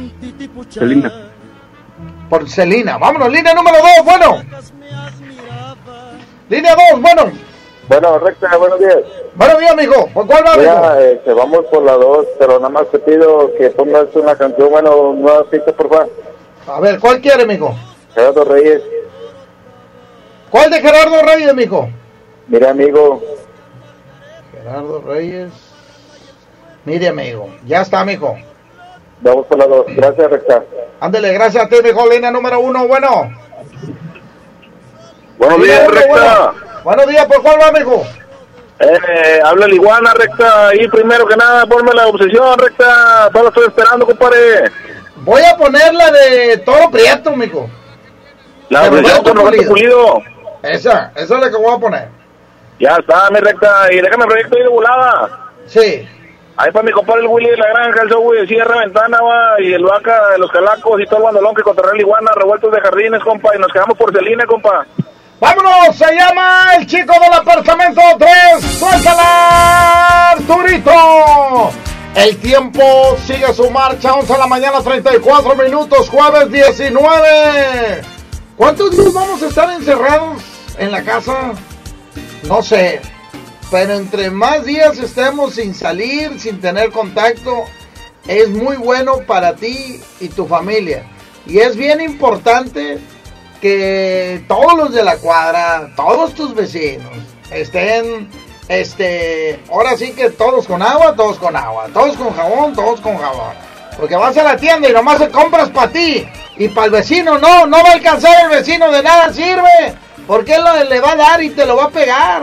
[0.68, 1.12] Selena.
[2.28, 2.98] Por Celina.
[2.98, 4.42] Vámonos, línea número 2, bueno.
[6.48, 7.32] Línea 2, bueno.
[7.88, 8.98] Bueno, recta, buenos días.
[9.34, 10.08] Buenos días, amigo.
[10.14, 11.00] ¿Por cuál va, Mira, amigo?
[11.10, 15.12] este, vamos por la 2, pero nada más te pido que pongas una canción, bueno,
[15.12, 16.10] nueva pista, por favor.
[16.66, 17.74] A ver, ¿cuál quiere, amigo?
[18.14, 18.82] Gerardo Reyes,
[20.50, 21.88] ¿Cuál de Gerardo Reyes, amigo?
[22.46, 23.20] mira, amigo,
[24.52, 25.52] Gerardo Reyes.
[26.84, 27.48] Mire, amigo.
[27.66, 28.36] Ya está, amigo.
[29.20, 29.86] vamos por la 2.
[29.96, 30.62] Gracias, recta.
[31.00, 32.08] Ándele, gracias a ti, mijo.
[32.08, 33.30] Línea número uno, bueno.
[35.38, 36.08] Buenos días, recta.
[36.08, 36.63] bueno.
[36.84, 38.06] Buenos días, ¿por cuál va, mijo?
[38.78, 40.74] Eh, habla el iguana, recta.
[40.74, 43.30] Y primero que nada, ponme la obsesión, recta.
[43.32, 44.70] Todo lo estoy esperando, compadre.
[45.16, 47.70] Voy a poner la de Toro Prieto, mijo.
[48.68, 50.18] La De obsesión con Roberto Pulido.
[50.62, 52.08] Esa, esa es la que voy a poner.
[52.78, 53.90] Ya está, mi recta.
[53.90, 55.52] Y déjame el proyecto ahí de volada.
[55.64, 56.06] Sí.
[56.56, 59.58] Ahí para mi compadre el Willy de la granja, el Zoe de Sierra Ventana, va.
[59.58, 62.70] Y el Vaca de los Calacos y todo el bandolón que contra el iguana, revueltos
[62.70, 63.56] de jardines, compa.
[63.56, 64.84] Y nos quedamos por Celina, compa.
[65.40, 65.96] ¡Vámonos!
[65.96, 68.78] Se llama el chico del apartamento 3.
[68.78, 71.70] ¡Suéltala, Arturito!
[72.14, 74.14] El tiempo sigue su marcha.
[74.14, 78.02] 11 de la mañana, 34 minutos, jueves 19.
[78.56, 80.42] ¿Cuántos días vamos a estar encerrados
[80.78, 81.52] en la casa?
[82.44, 83.00] No sé.
[83.70, 87.64] Pero entre más días estemos sin salir, sin tener contacto,
[88.28, 91.04] es muy bueno para ti y tu familia.
[91.46, 93.00] Y es bien importante
[93.64, 97.14] que todos los de la cuadra, todos tus vecinos,
[97.50, 98.28] estén,
[98.68, 103.16] este, ahora sí que todos con agua, todos con agua, todos con jabón, todos con
[103.16, 103.54] jabón.
[103.98, 107.38] Porque vas a la tienda y nomás se compras para ti y para el vecino
[107.38, 109.96] no, no va a alcanzar el vecino, de nada sirve,
[110.26, 112.42] porque él le va a dar y te lo va a pegar.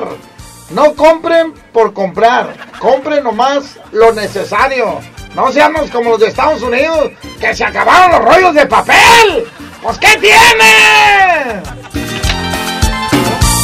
[0.72, 4.98] No compren por comprar, compren nomás lo necesario.
[5.36, 9.48] No seamos como los de Estados Unidos, que se acabaron los rollos de papel.
[9.84, 11.64] Pues ¿qué tiene?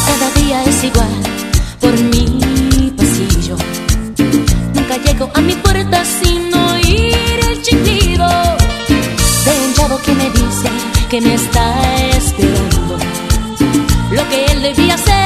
[0.08, 1.24] Cada día es igual
[1.80, 3.56] por mi pasillo.
[4.74, 8.28] Nunca llego a mi puerta sin oír el chiflido
[9.46, 10.70] de un chavo que me dice
[11.08, 11.76] que me está
[12.16, 12.98] esperando.
[14.12, 15.17] Lo que él debía hacer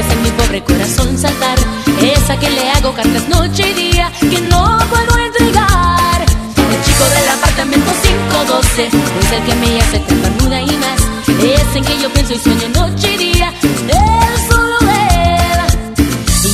[0.00, 1.58] El que hace mi pobre corazón saltar.
[2.00, 6.22] Esa que le hago cartas noche y día Que no puedo entregar.
[6.22, 11.00] El chico del apartamento 512 Es el que me hace tartamuda y más.
[11.42, 15.60] Es en que yo pienso y sueño noche y día Él solo él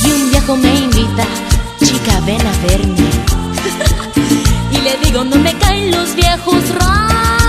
[0.03, 1.23] y un viejo me invita,
[1.79, 3.09] chica, ven a verme.
[4.71, 7.46] y le digo, no me caen los viejos rabos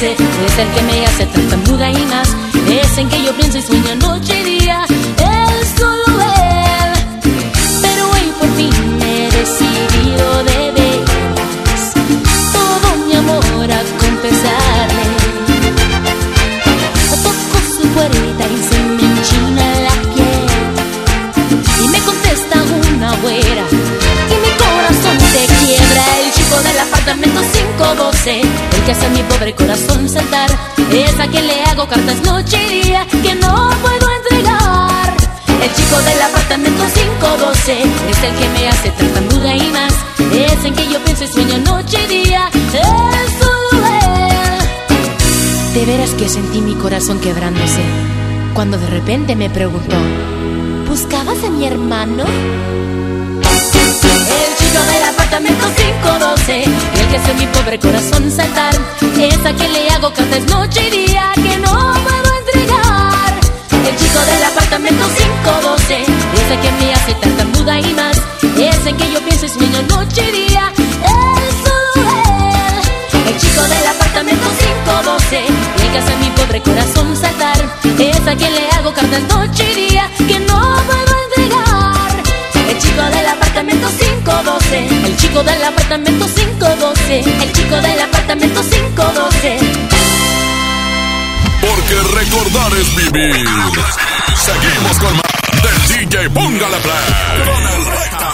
[0.00, 0.12] 512
[0.46, 2.28] es el que me hace tartamuda y más.
[2.70, 4.86] Es en que yo pienso y sueño noche y día.
[4.88, 6.92] Él solo él
[7.82, 11.82] pero hoy por fin me he decidido de veras.
[12.50, 15.04] Todo mi amor a confesarle.
[17.22, 21.84] Toco su puerta y se me enchina la piel.
[21.84, 23.64] Y me contesta una güera.
[24.32, 26.04] Y mi corazón se quiebra.
[26.24, 29.89] El chico del apartamento 512 El que hace mi pobre corazón
[31.90, 35.14] cartas noche y día Que no puedo entregar.
[35.62, 39.92] El chico del apartamento 512 Es el que me hace tartamuda y más.
[40.32, 44.00] Es en que yo pienso y sueño noche y día Es solo él
[45.74, 47.82] de veras que sentí mi corazón quebrándose
[48.54, 49.96] cuando de repente me preguntó,
[50.88, 52.24] ¿buscabas a mi hermano?
[54.34, 58.74] El chico del apartamento 512, el que hace mi pobre corazón saltar,
[59.18, 63.34] es a quien le hago cartas noche y día que no puedo entregar.
[63.88, 65.04] El chico del apartamento
[65.44, 68.16] 512, es el que me hace tartamuda y más,
[68.56, 71.56] es en que yo pienso y sueño noche y día, es
[73.14, 73.28] él.
[73.28, 74.48] El chico del apartamento
[74.84, 75.44] 512
[75.78, 77.56] Y el que hace mi pobre corazón saltar
[77.98, 82.22] Es a quien le hago cartas noche y día Que no puedo entregar
[82.68, 83.39] El chico del apartamento
[84.40, 89.58] 512 El chico del apartamento 512 El chico del apartamento 512
[91.60, 93.46] Porque recordar es vivir.
[94.34, 95.22] Seguimos con más
[95.62, 97.44] del DJ Póngale Play.
[97.44, 98.30] Con el recta.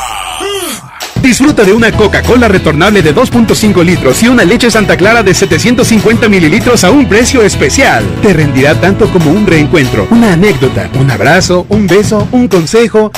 [1.22, 6.28] Disfruta de una Coca-Cola retornable de 2.5 litros y una leche Santa Clara de 750
[6.28, 8.04] mililitros a un precio especial.
[8.22, 13.10] Te rendirá tanto como un reencuentro, una anécdota, un abrazo, un beso, un consejo.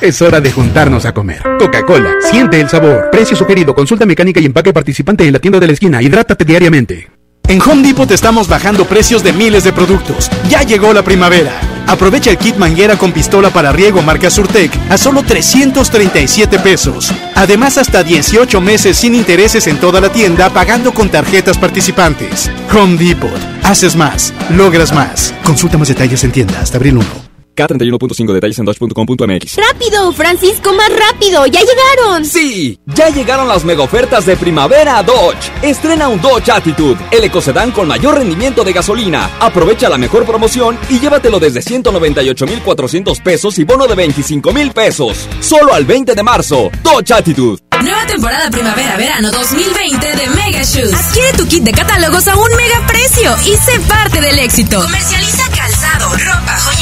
[0.00, 1.42] Es hora de juntarnos a comer.
[1.58, 3.10] Coca-Cola, siente el sabor.
[3.10, 6.00] Precio sugerido, consulta mecánica y empaque participante en la tienda de la esquina.
[6.00, 7.08] Hidrátate diariamente.
[7.48, 10.30] En Home Depot estamos bajando precios de miles de productos.
[10.48, 11.58] Ya llegó la primavera.
[11.88, 17.12] Aprovecha el kit manguera con pistola para riego marca Surtec a solo 337 pesos.
[17.34, 22.50] Además, hasta 18 meses sin intereses en toda la tienda pagando con tarjetas participantes.
[22.72, 23.30] Home Depot.
[23.64, 24.32] Haces más.
[24.50, 25.34] Logras más.
[25.42, 27.27] Consulta más detalles en tienda hasta abril 1.
[27.58, 29.56] K31.5 detalles en dodge.com.mx.
[29.56, 31.44] ¡Rápido, Francisco, más rápido!
[31.46, 32.24] ¡Ya llegaron!
[32.24, 32.78] ¡Sí!
[32.86, 35.50] Ya llegaron las mega ofertas de primavera a Dodge.
[35.62, 39.30] Estrena un Dodge Attitude, el ecocedán con mayor rendimiento de gasolina.
[39.40, 45.28] Aprovecha la mejor promoción y llévatelo desde 198,400 pesos y bono de 25,000 pesos.
[45.40, 46.70] Solo al 20 de marzo.
[46.82, 47.58] Dodge Attitude.
[47.82, 50.92] Nueva temporada primavera-verano 2020 de Mega Shoes.
[50.92, 54.80] Adquiere tu kit de catálogos a un mega precio y sé parte del éxito.
[54.82, 56.77] Comercializa calzado, ropa, joyería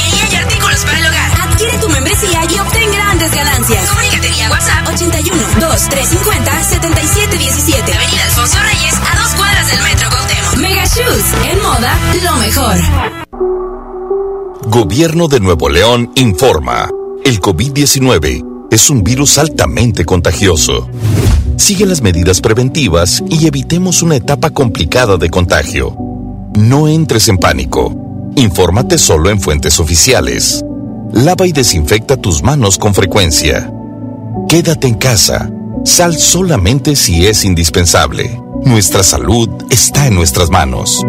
[2.23, 3.89] y obtén grandes ganancias.
[3.89, 7.93] Comunícate WhatsApp 81 2350 7717.
[7.93, 10.55] Avenida Alfonso Reyes a dos cuadras del Metro Cuauhtémoc.
[10.57, 12.75] Mega Shoes, en moda, lo mejor.
[14.63, 16.89] Gobierno de Nuevo León informa.
[17.23, 20.89] El COVID-19 es un virus altamente contagioso.
[21.55, 25.95] Sigue las medidas preventivas y evitemos una etapa complicada de contagio.
[26.55, 27.93] No entres en pánico.
[28.35, 30.63] Infórmate solo en fuentes oficiales.
[31.13, 33.71] Lava y desinfecta tus manos con frecuencia.
[34.49, 35.49] Quédate en casa.
[35.85, 38.39] Sal solamente si es indispensable.
[38.63, 41.01] Nuestra salud está en nuestras manos.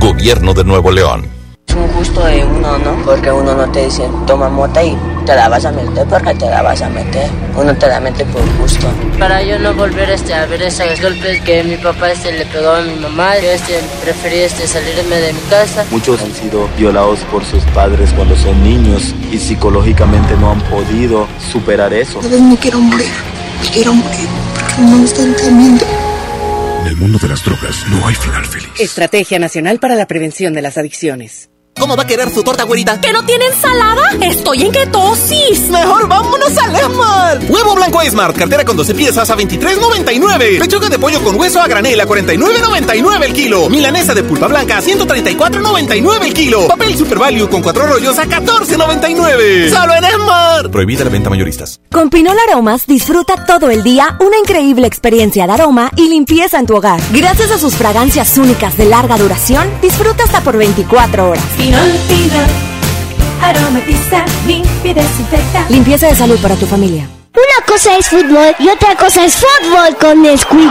[0.00, 1.39] Gobierno de Nuevo León.
[1.70, 2.96] Es un gusto de uno, ¿no?
[3.04, 6.46] Porque uno no te dice, toma mota y te la vas a meter porque te
[6.46, 7.30] la vas a meter.
[7.56, 8.88] Uno te la mete por gusto.
[9.20, 12.70] Para yo no volver este, a ver esos golpes que mi papá este, le pegó
[12.70, 15.84] a mi mamá, yo este, preferí este, salirme de mi casa.
[15.92, 21.28] Muchos han sido violados por sus padres cuando son niños y psicológicamente no han podido
[21.52, 22.18] superar eso.
[22.18, 23.12] A veces me quiero morir,
[23.62, 25.86] me quiero morir porque no me están temiendo.
[26.80, 28.70] En el mundo de las drogas no hay final feliz.
[28.80, 31.49] Estrategia Nacional para la Prevención de las Adicciones.
[31.80, 33.00] ¿Cómo va a querer su torta, güerita?
[33.00, 34.02] ¿Que no tiene ensalada?
[34.20, 35.70] Estoy en ketosis.
[35.70, 37.48] Mejor vámonos al Esmart.
[37.48, 40.58] Huevo blanco Smart, cartera con 12 piezas a 23.99.
[40.58, 43.70] Pechuga de pollo con hueso a granel a 49.99 el kilo.
[43.70, 46.68] Milanesa de pulpa blanca a 134.99 el kilo.
[46.68, 49.70] Papel Super Value con cuatro rollos a 14.99.
[49.70, 50.70] Solo en Esmart.
[50.70, 51.80] Prohibida la venta mayoristas.
[51.90, 56.66] Con Pinol Aromas disfruta todo el día una increíble experiencia de aroma y limpieza en
[56.66, 57.00] tu hogar.
[57.10, 61.42] Gracias a sus fragancias únicas de larga duración, disfruta hasta por 24 horas.
[63.42, 65.66] Aromatiza, limpia y desinfecta.
[65.68, 67.08] Limpieza de salud para tu familia.
[67.32, 70.70] Una cosa es fútbol y otra cosa es fútbol con Nesquik.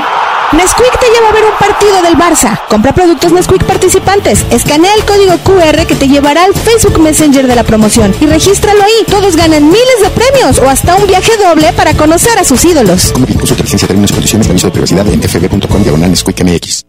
[0.51, 2.59] Nesquik te lleva a ver un partido del Barça.
[2.69, 4.45] Compra productos Nesquik participantes.
[4.51, 8.83] Escanea el código QR que te llevará al Facebook Messenger de la promoción y regístralo
[8.83, 9.05] ahí.
[9.09, 13.11] Todos ganan miles de premios o hasta un viaje doble para conocer a sus ídolos.
[13.13, 16.88] Como licencia, términos y condiciones de aviso de privacidad en fb.com diagonal Nesquik MX.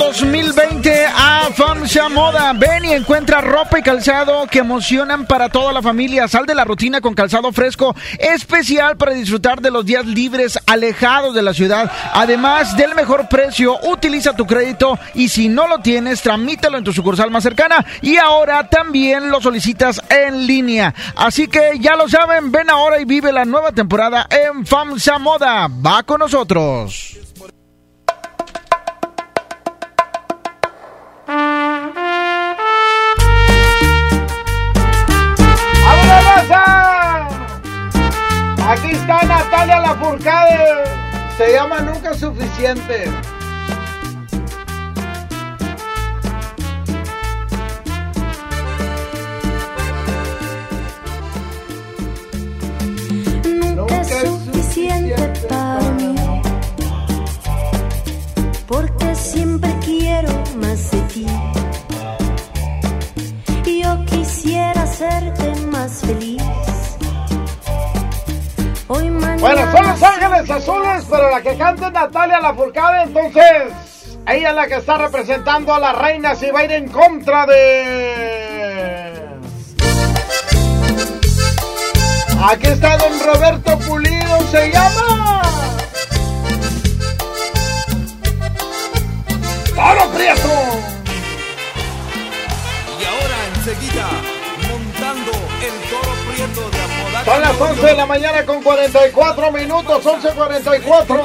[0.00, 2.54] 2020 a FAMSA Moda.
[2.54, 6.26] Ven y encuentra ropa y calzado que emocionan para toda la familia.
[6.26, 11.34] Sal de la rutina con calzado fresco especial para disfrutar de los días libres alejados
[11.34, 11.92] de la ciudad.
[12.14, 16.94] Además del mejor precio, utiliza tu crédito y si no lo tienes, tramítalo en tu
[16.94, 17.84] sucursal más cercana.
[18.00, 20.94] Y ahora también lo solicitas en línea.
[21.14, 25.68] Así que ya lo saben, ven ahora y vive la nueva temporada en FAMSA Moda.
[25.68, 27.29] Va con nosotros.
[41.36, 43.10] Se llama Nunca Suficiente.
[70.50, 73.72] Azules, pero la que canta es Natalia Lafourcade, entonces
[74.26, 77.46] ella es la que está representando a la reina si va a ir en contra
[77.46, 79.20] de...
[82.42, 85.42] Aquí está don Roberto Pulido, se llama.
[89.74, 90.48] ¡Toro Prieto!
[92.98, 94.08] Y ahora enseguida,
[97.24, 101.20] Son las 11 de la mañana con 44 minutos, 11.44.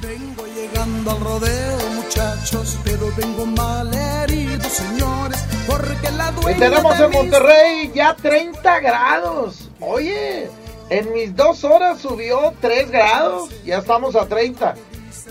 [0.00, 7.10] Vengo llegando al rodeo, muchachos, pero vengo mal herido, señores, porque la dueña tenemos en
[7.10, 9.68] Monterrey ya 30 grados.
[9.80, 10.50] Oye,
[10.88, 14.74] en mis dos horas subió 3 grados, ya estamos a 30.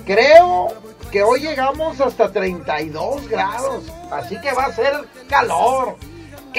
[0.05, 0.67] Creo
[1.11, 4.93] que hoy llegamos hasta 32 grados, así que va a ser
[5.27, 5.97] calor.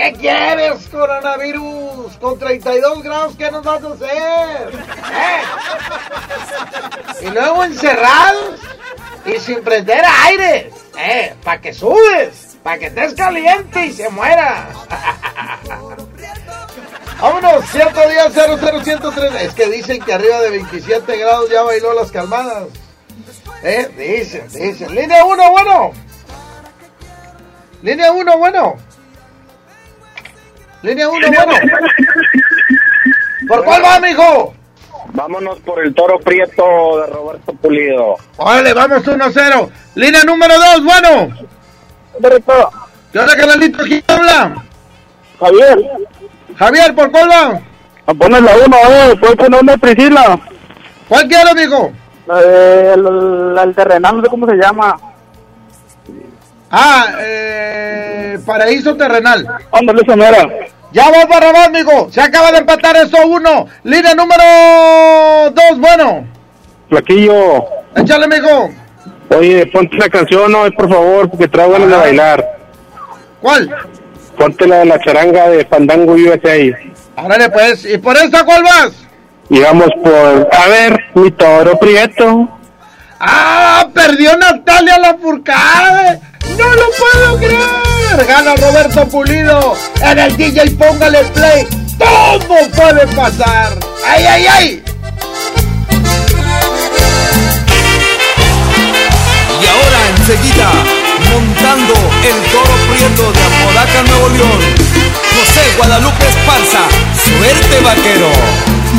[0.01, 2.17] ¿Qué quieres, coronavirus?
[2.19, 4.73] Con 32 grados, ¿qué nos vas a hacer?
[5.21, 5.43] ¿Eh?
[7.21, 8.61] Y luego encerrados
[9.27, 11.35] y sin prender aire, ¿eh?
[11.45, 14.71] Para que subes, para que estés caliente y se muera.
[17.21, 19.35] Vámonos, cierto día 00103.
[19.43, 22.69] Es que dicen que arriba de 27 grados ya bailó las calmadas.
[23.63, 23.91] ¿Eh?
[23.99, 24.95] Dicen, dicen.
[24.95, 25.93] Línea 1, bueno.
[27.83, 28.90] Línea 1, bueno.
[30.83, 31.53] Línea 1, bueno.
[33.49, 34.55] ¿Por cuál va, mijo?
[35.13, 38.17] Vámonos por el toro prieto de Roberto Pulido.
[38.37, 39.71] Órale, vamos 1-0.
[39.97, 41.37] Línea número 2, bueno.
[43.13, 43.83] ¿Qué onda, canalito?
[43.85, 44.63] ¿Quién habla?
[45.41, 45.79] Javier.
[46.57, 47.61] Javier, ¿por cuál va?
[48.07, 50.39] A poner la 1, eh, ¿puedes poner una Priscila?
[51.09, 51.93] ¿Cuál quiero, mijo?
[52.39, 54.97] el, el terrenal, no sé cómo se llama.
[56.71, 59.47] Ah, eh, Paraíso Terrenal.
[59.73, 60.49] Ándale, esa mera.
[60.93, 62.09] Ya va para abajo, mijo.
[62.13, 63.67] Se acaba de empatar esto uno.
[63.85, 64.43] Línea número
[65.51, 66.27] 2, bueno.
[66.89, 67.65] Flaquillo.
[67.97, 68.71] Échale, mijo.
[69.37, 72.59] Oye, ponte la canción, no, por favor, porque traigo ganas de bailar.
[73.41, 73.71] ¿Cuál?
[74.37, 76.57] Ponte la de la charanga de Fandango USA.
[77.17, 77.85] Árale, pues.
[77.85, 78.93] ¿Y por esta cuál vas?
[79.49, 82.49] Y vamos por, a ver, mi toro prieto.
[83.19, 83.89] ¡Ah!
[83.93, 86.21] Perdió Natalia la Furcade.
[86.59, 88.27] ¡No lo puedo creer!
[88.27, 89.77] Gana Roberto Pulido.
[90.03, 91.67] En el DJ póngale play.
[91.99, 93.79] Todo puede pasar.
[94.07, 94.83] ¡Ay, ay, ay!
[99.61, 100.71] Y ahora enseguida,
[101.31, 101.95] montando
[102.25, 104.61] el toro prieto de Apodaca, Nuevo León.
[105.37, 106.89] José Guadalupe Esparza,
[107.25, 108.31] suerte vaquero.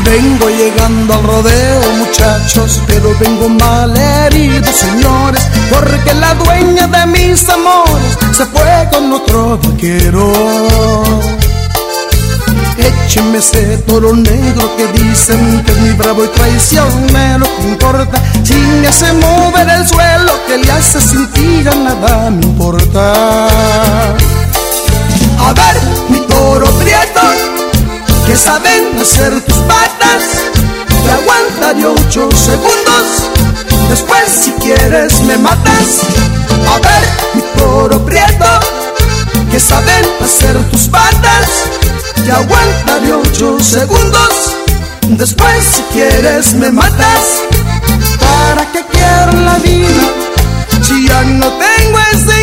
[0.05, 7.47] Vengo llegando al rodeo, muchachos, pero vengo mal herido, señores, porque la dueña de mis
[7.49, 10.31] amores se fue con otro vaquero.
[12.77, 18.21] Écheme ese toro negro que dicen que es mi bravo y traicionero, ¿qué importa?
[18.43, 23.13] Si me hace mover el suelo, que le hace sentir a nada me importa.
[25.43, 27.21] A ver, mi toro prieto,
[28.31, 30.23] que saben hacer tus patas.
[31.03, 33.05] Te aguantaré ocho segundos.
[33.89, 35.89] Después, si quieres, me matas.
[36.73, 37.03] A ver,
[37.33, 38.51] mi toro prieto,
[39.51, 41.49] que saben hacer tus patas.
[42.23, 44.55] Te aguantaré ocho segundos.
[45.09, 47.43] Después, si quieres, me matas.
[48.17, 50.07] ¿Para qué quiero la vida?
[50.81, 52.40] Si ya no tengo esa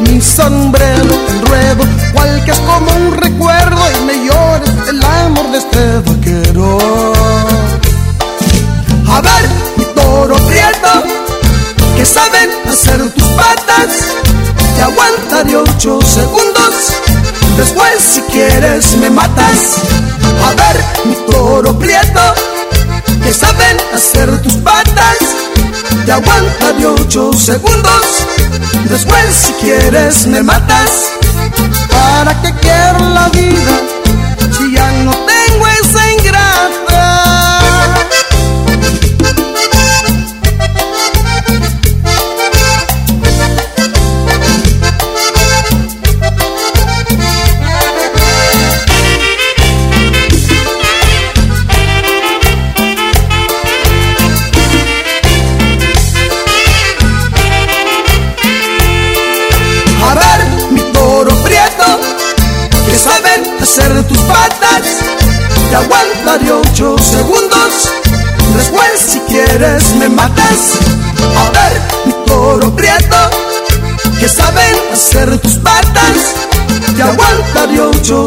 [0.00, 1.14] mi sombrero.
[1.28, 5.98] El ruedo, cual que es como un recuerdo y me llores el amor de este
[5.98, 6.78] vaquero.
[9.08, 11.02] A ver, mi toro prieto,
[11.96, 13.88] que saben hacer tus patas.
[14.76, 16.74] Te aguantaré ocho segundos.
[17.56, 19.76] Después, si quieres, me matas.
[20.44, 22.34] A ver, mi toro prieto,
[23.22, 25.18] que saben hacer tus patas.
[26.04, 28.26] Te aguantaré ocho segundos.
[28.90, 31.12] Después, si quieres, me matas.
[31.88, 33.80] ¿Para qué quiero la vida
[34.52, 35.43] si ya no tengo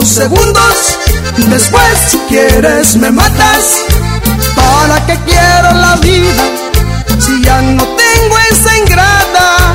[0.07, 0.99] 48 segundos.
[1.49, 3.83] Después, si quieres, me matas.
[4.55, 6.43] ¿Para qué quiero la vida?
[7.19, 9.73] Si ya no tengo esa ingrata.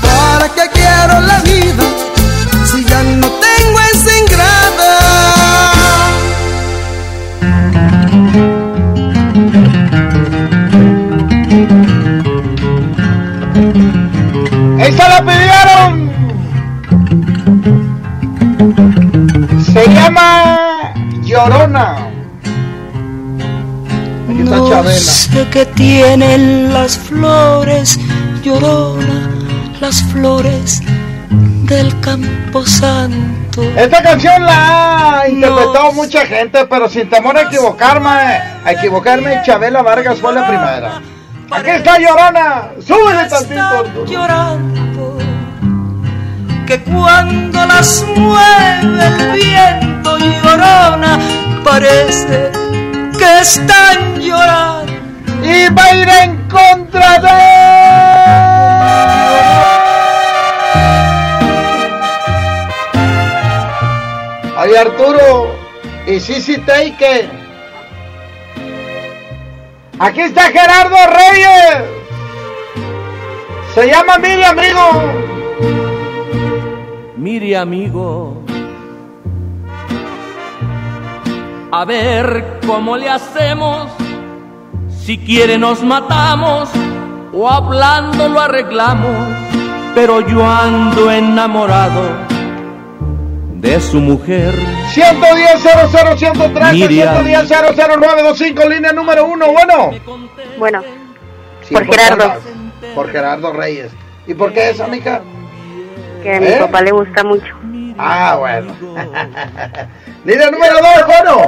[0.00, 1.84] ¿Para qué quiero la vida?
[2.70, 4.90] Si ya no tengo esa ingrata.
[14.78, 15.22] ¡Esa la
[21.48, 21.96] Llorona.
[24.28, 24.98] Aquí está No Chabela.
[24.98, 27.98] sé qué tienen las flores,
[28.42, 29.28] llorona,
[29.80, 30.80] las flores
[31.30, 33.62] del campo santo.
[33.76, 39.82] Esta canción la ha interpretado mucha gente, pero sin temor a equivocarme, a equivocarme, Chabela
[39.82, 41.00] Vargas fue la primera.
[41.50, 44.06] Aquí está Llorona, súbele tantito.
[44.06, 45.18] Llorando
[46.66, 49.91] que cuando las mueve el viento
[50.22, 51.18] llorona
[51.64, 52.50] parece
[53.18, 54.92] que están llorando
[55.42, 57.28] y va a ir en contra de
[64.56, 65.56] Ay Arturo
[66.06, 67.42] y Sisi Teike
[70.02, 71.84] Aquí está Gerardo Reyes.
[73.72, 75.22] Se llama Miri amigo.
[77.16, 78.41] Mire amigo,
[81.72, 83.88] a ver cómo le hacemos,
[85.04, 86.68] si quiere nos matamos
[87.32, 89.28] o hablando lo arreglamos,
[89.94, 92.02] pero yo ando enamorado
[93.54, 94.52] de su mujer.
[94.90, 97.24] 110 00 113 Miriam.
[97.24, 99.90] 110 00925 línea número uno bueno
[100.58, 100.82] Bueno,
[101.62, 102.34] Sí, por Gerardo,
[102.94, 103.90] por Gerardo Reyes
[104.26, 105.22] ¿y por qué eso amiga?
[106.22, 106.56] que a mi ¿Eh?
[106.60, 107.46] papá le gusta mucho.
[108.04, 108.74] Ah, bueno.
[110.24, 111.46] Línea número 2, bueno.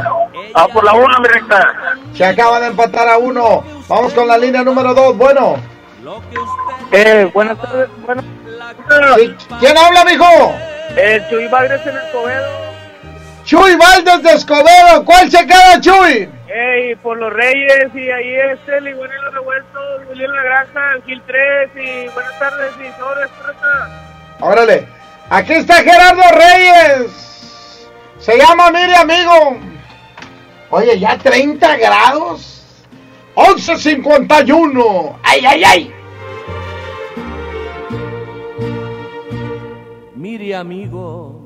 [0.55, 1.75] Ah, por la una, mi recta.
[2.15, 3.65] Se acaba de empatar a uno.
[3.89, 5.57] Vamos con la línea número 2, bueno.
[6.93, 8.23] Eh, buenas tardes, bueno.
[9.17, 10.55] Sí, ¿Quién habla, mijo?
[10.97, 12.65] El Chuy Bagres en Escobedo.
[13.45, 15.05] Chuy Valdés de Escobedo.
[15.05, 16.31] ¿Cuál se queda, Chuy?
[16.49, 20.81] Ey, por los Reyes y ahí este, el igual en los revueltos, William La Granja,
[21.05, 23.89] Gil 3 y buenas tardes y recta.
[24.41, 24.87] Órale.
[25.35, 27.89] Aquí está Gerardo Reyes.
[28.21, 29.59] Se llama, mire, amigo.
[30.71, 32.63] Oye, ya 30 grados.
[33.35, 35.17] 11.51.
[35.25, 35.95] ¡Ay, ay, ay!
[40.15, 41.43] Mire amigo,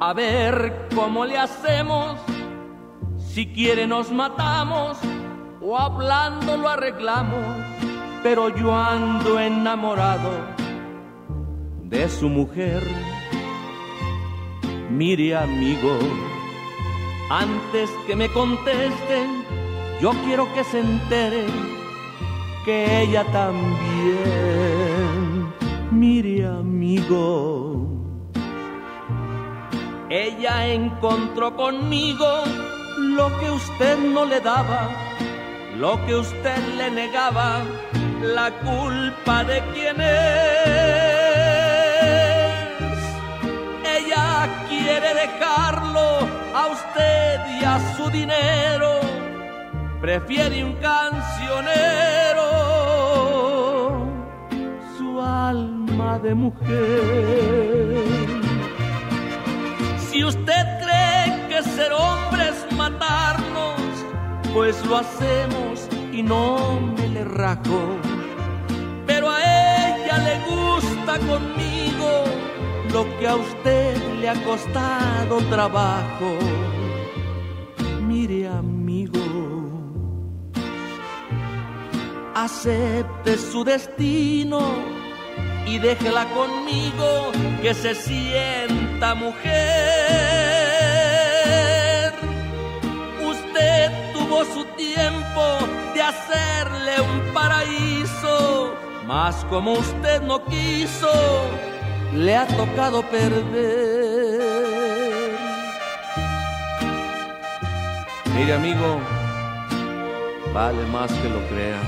[0.00, 2.16] a ver cómo le hacemos,
[3.18, 4.98] si quiere nos matamos
[5.60, 7.44] o hablando lo arreglamos,
[8.24, 10.30] pero yo ando enamorado
[11.82, 12.82] de su mujer.
[14.90, 15.98] Mire amigo,
[17.28, 19.44] antes que me contesten,
[20.00, 21.44] yo quiero que se entere
[22.64, 24.24] que ella también.
[25.90, 27.86] Mire amigo,
[30.08, 32.26] ella encontró conmigo
[32.96, 34.88] lo que usted no le daba,
[35.76, 37.62] lo que usted le negaba,
[38.24, 40.14] la culpa de quién es.
[43.96, 49.00] Ella quiere dejarlo a usted y a su dinero,
[50.00, 52.46] prefiere un cancionero,
[54.96, 58.04] su alma de mujer.
[59.98, 63.74] Si usted cree que ser hombre es matarnos,
[64.52, 68.03] pues lo hacemos y no me le rajo.
[70.18, 72.24] Le gusta conmigo
[72.92, 76.38] lo que a usted le ha costado trabajo.
[78.06, 79.20] Mire amigo,
[82.34, 84.60] acepte su destino
[85.66, 89.54] y déjela conmigo que se sienta mujer.
[93.26, 95.58] Usted tuvo su tiempo
[95.94, 98.74] de hacerle un paraíso,
[99.06, 101.12] mas como usted no quiso,
[102.14, 104.34] le ha tocado perder.
[108.34, 108.98] Mire amigo,
[110.52, 111.80] vale más que lo crea.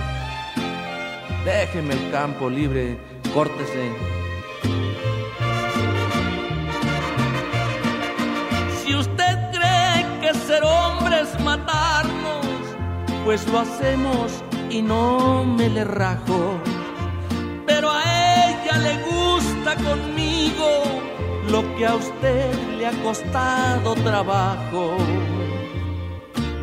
[1.45, 2.99] Déjeme el campo libre,
[3.33, 3.93] córtese.
[8.79, 12.47] Si usted cree que ser hombre es matarnos,
[13.25, 16.61] pues lo hacemos y no me le rajo.
[19.75, 20.85] Conmigo
[21.51, 24.97] lo que a usted le ha costado trabajo.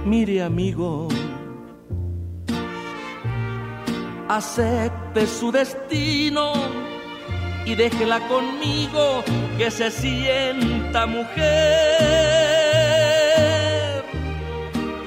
[0.05, 1.09] Mire amigo,
[4.29, 6.53] acepte su destino
[7.65, 9.21] y déjela conmigo
[9.57, 11.43] que se sienta mujer.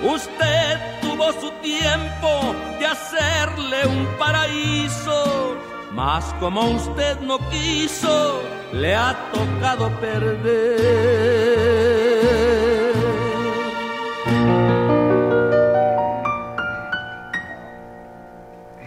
[0.02, 5.56] Usted tuvo su tiempo de hacerle un paraíso,
[5.96, 10.76] mas como usted no quiso, le ha tocado perder.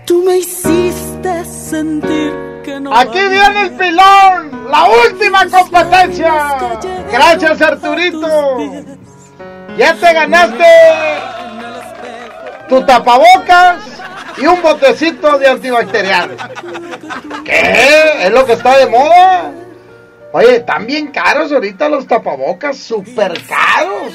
[0.06, 2.96] Tú me hiciste sentir que no.
[2.96, 6.78] Aquí viene el pilón, la última competencia.
[7.12, 8.28] Gracias Arturito.
[9.80, 10.64] Ya te ganaste
[12.70, 13.99] tu tapabocas
[14.42, 16.38] y un botecito de antibacterial.
[17.44, 18.26] ¿Qué?
[18.26, 19.52] ¿Es lo que está de moda?
[20.32, 24.14] Oye, están bien caros ahorita los tapabocas, súper caros.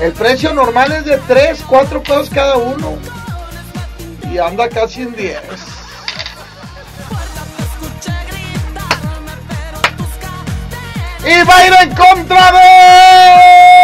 [0.00, 2.98] El precio normal es de 3, 4 pesos cada uno.
[4.32, 5.40] Y anda casi en 10.
[11.26, 13.75] Y va a ir en contra de...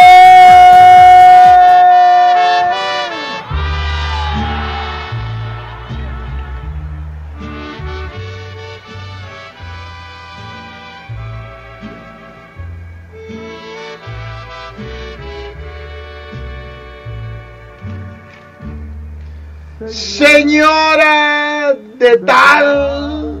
[19.93, 23.39] Señora de tal,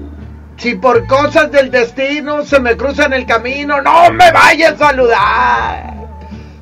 [0.57, 4.75] si por cosas del destino se me cruza en el camino, no me vaya a
[4.77, 5.93] saludar.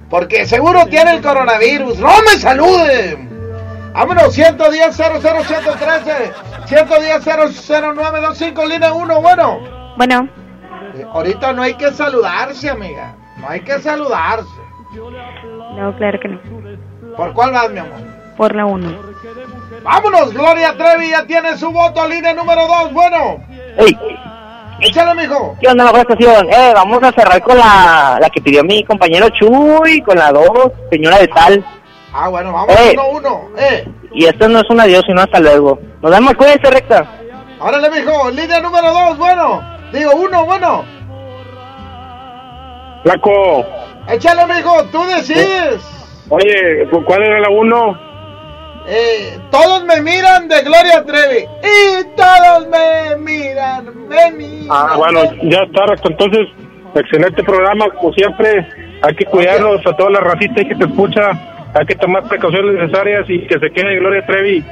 [0.09, 1.99] Porque seguro tiene el coronavirus.
[1.99, 3.17] No me salude.
[3.93, 6.31] Vámonos, 110 00113
[6.67, 9.59] 110 00925 línea 1, bueno.
[9.97, 10.29] Bueno,
[10.95, 13.13] Eh, Ahorita no hay que saludarse, amiga.
[13.37, 14.47] No hay que saludarse.
[15.75, 16.39] no, claro que no.
[17.17, 17.99] ¿Por cuál vas, mi amor?
[18.37, 19.10] Por la 1.
[19.83, 23.43] Vámonos, Gloria Trevi ya tiene su voto, línea número 2, bueno.
[23.77, 23.97] Ey,
[24.81, 25.55] Échale, mijo.
[25.61, 26.47] ¿qué onda, mejor estación?
[26.51, 30.43] Eh, vamos a cerrar con la, la que pidió mi compañero Chuy, con la 2,
[30.91, 31.65] señora de tal.
[32.13, 32.91] Ah, bueno, vamos Eh.
[32.93, 33.41] uno, uno.
[33.57, 35.79] Eh, Y esto no es un adiós, sino hasta luego.
[36.01, 37.05] Nos vemos, cuídense, recta.
[37.59, 39.61] órale, mijo, línea número 2, bueno.
[39.93, 40.83] Digo, uno, bueno.
[43.03, 43.65] Flaco,
[44.09, 45.81] Échale, mijo, tú decides.
[46.29, 47.97] oye, ¿cu- ¿cuál era la uno?
[48.87, 51.45] Eh, todos me miran de Gloria Trevi.
[51.63, 54.67] Y todos me miran, me miran.
[54.69, 55.85] Ah, bueno, ya está.
[56.03, 56.47] Entonces,
[56.95, 58.67] excelente programa, como siempre.
[59.03, 61.31] Hay que cuidarnos a toda la racita que te escucha.
[61.73, 64.63] Hay que tomar precauciones necesarias y que se quede Gloria Trevi.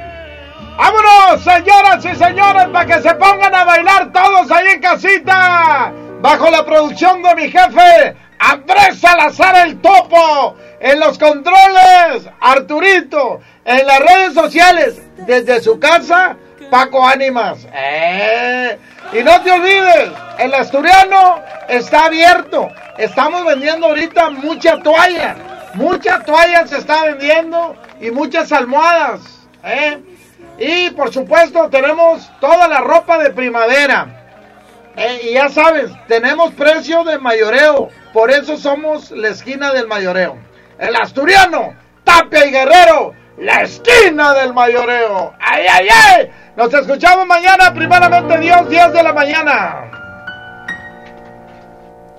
[0.76, 5.92] ¡Vámonos, señoras y señores, para que se pongan a bailar todos ahí en casita!
[6.22, 10.56] Bajo la producción de mi jefe, Andrés Salazar el Topo.
[10.80, 13.40] En los controles, Arturito.
[13.64, 16.36] En las redes sociales, desde su casa,
[16.70, 17.66] Paco Ánimas.
[17.72, 18.78] ¡Eh!
[19.12, 22.68] Y no te olvides, el asturiano está abierto.
[22.96, 25.36] Estamos vendiendo ahorita mucha toalla.
[25.74, 29.20] Mucha toalla se está vendiendo y muchas almohadas.
[29.64, 29.98] ¿eh?
[30.58, 34.16] Y por supuesto tenemos toda la ropa de primavera.
[34.96, 37.90] Eh, y ya sabes, tenemos precio de mayoreo.
[38.12, 40.36] Por eso somos la esquina del mayoreo.
[40.78, 41.74] El asturiano,
[42.04, 45.34] Tapia y Guerrero, la esquina del mayoreo.
[45.38, 46.30] ¡Ay, ay, ay!
[46.56, 49.90] Nos escuchamos mañana, primeramente Dios, 10 de la mañana.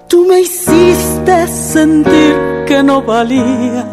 [0.08, 2.36] Tú me hiciste sentir
[2.68, 3.86] que no valía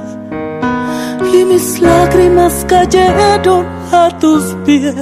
[1.32, 4.94] y mis lágrimas cayeron a tus pies.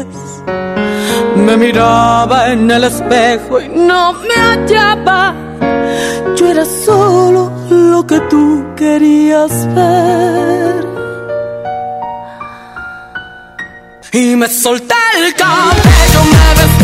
[1.37, 5.46] Me miraba en el espejo y no me hallaba.
[6.37, 10.87] Yo era solo lo que tú querías ver.
[14.13, 16.76] Y me solté el cabello, me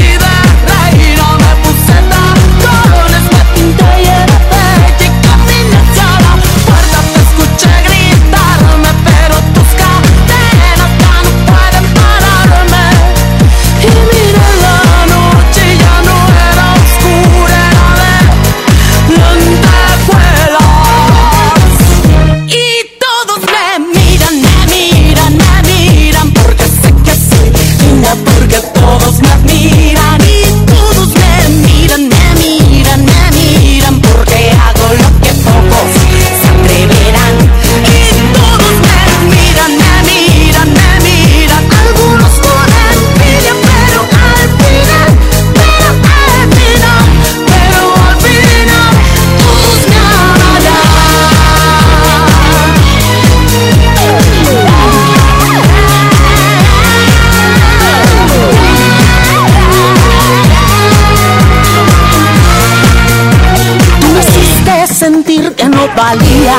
[65.97, 66.57] valía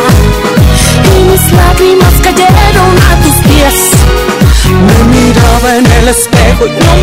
[1.17, 3.75] y mis lágrimas cayeron a tus pies.
[4.85, 7.02] Me miraba en el espejo y no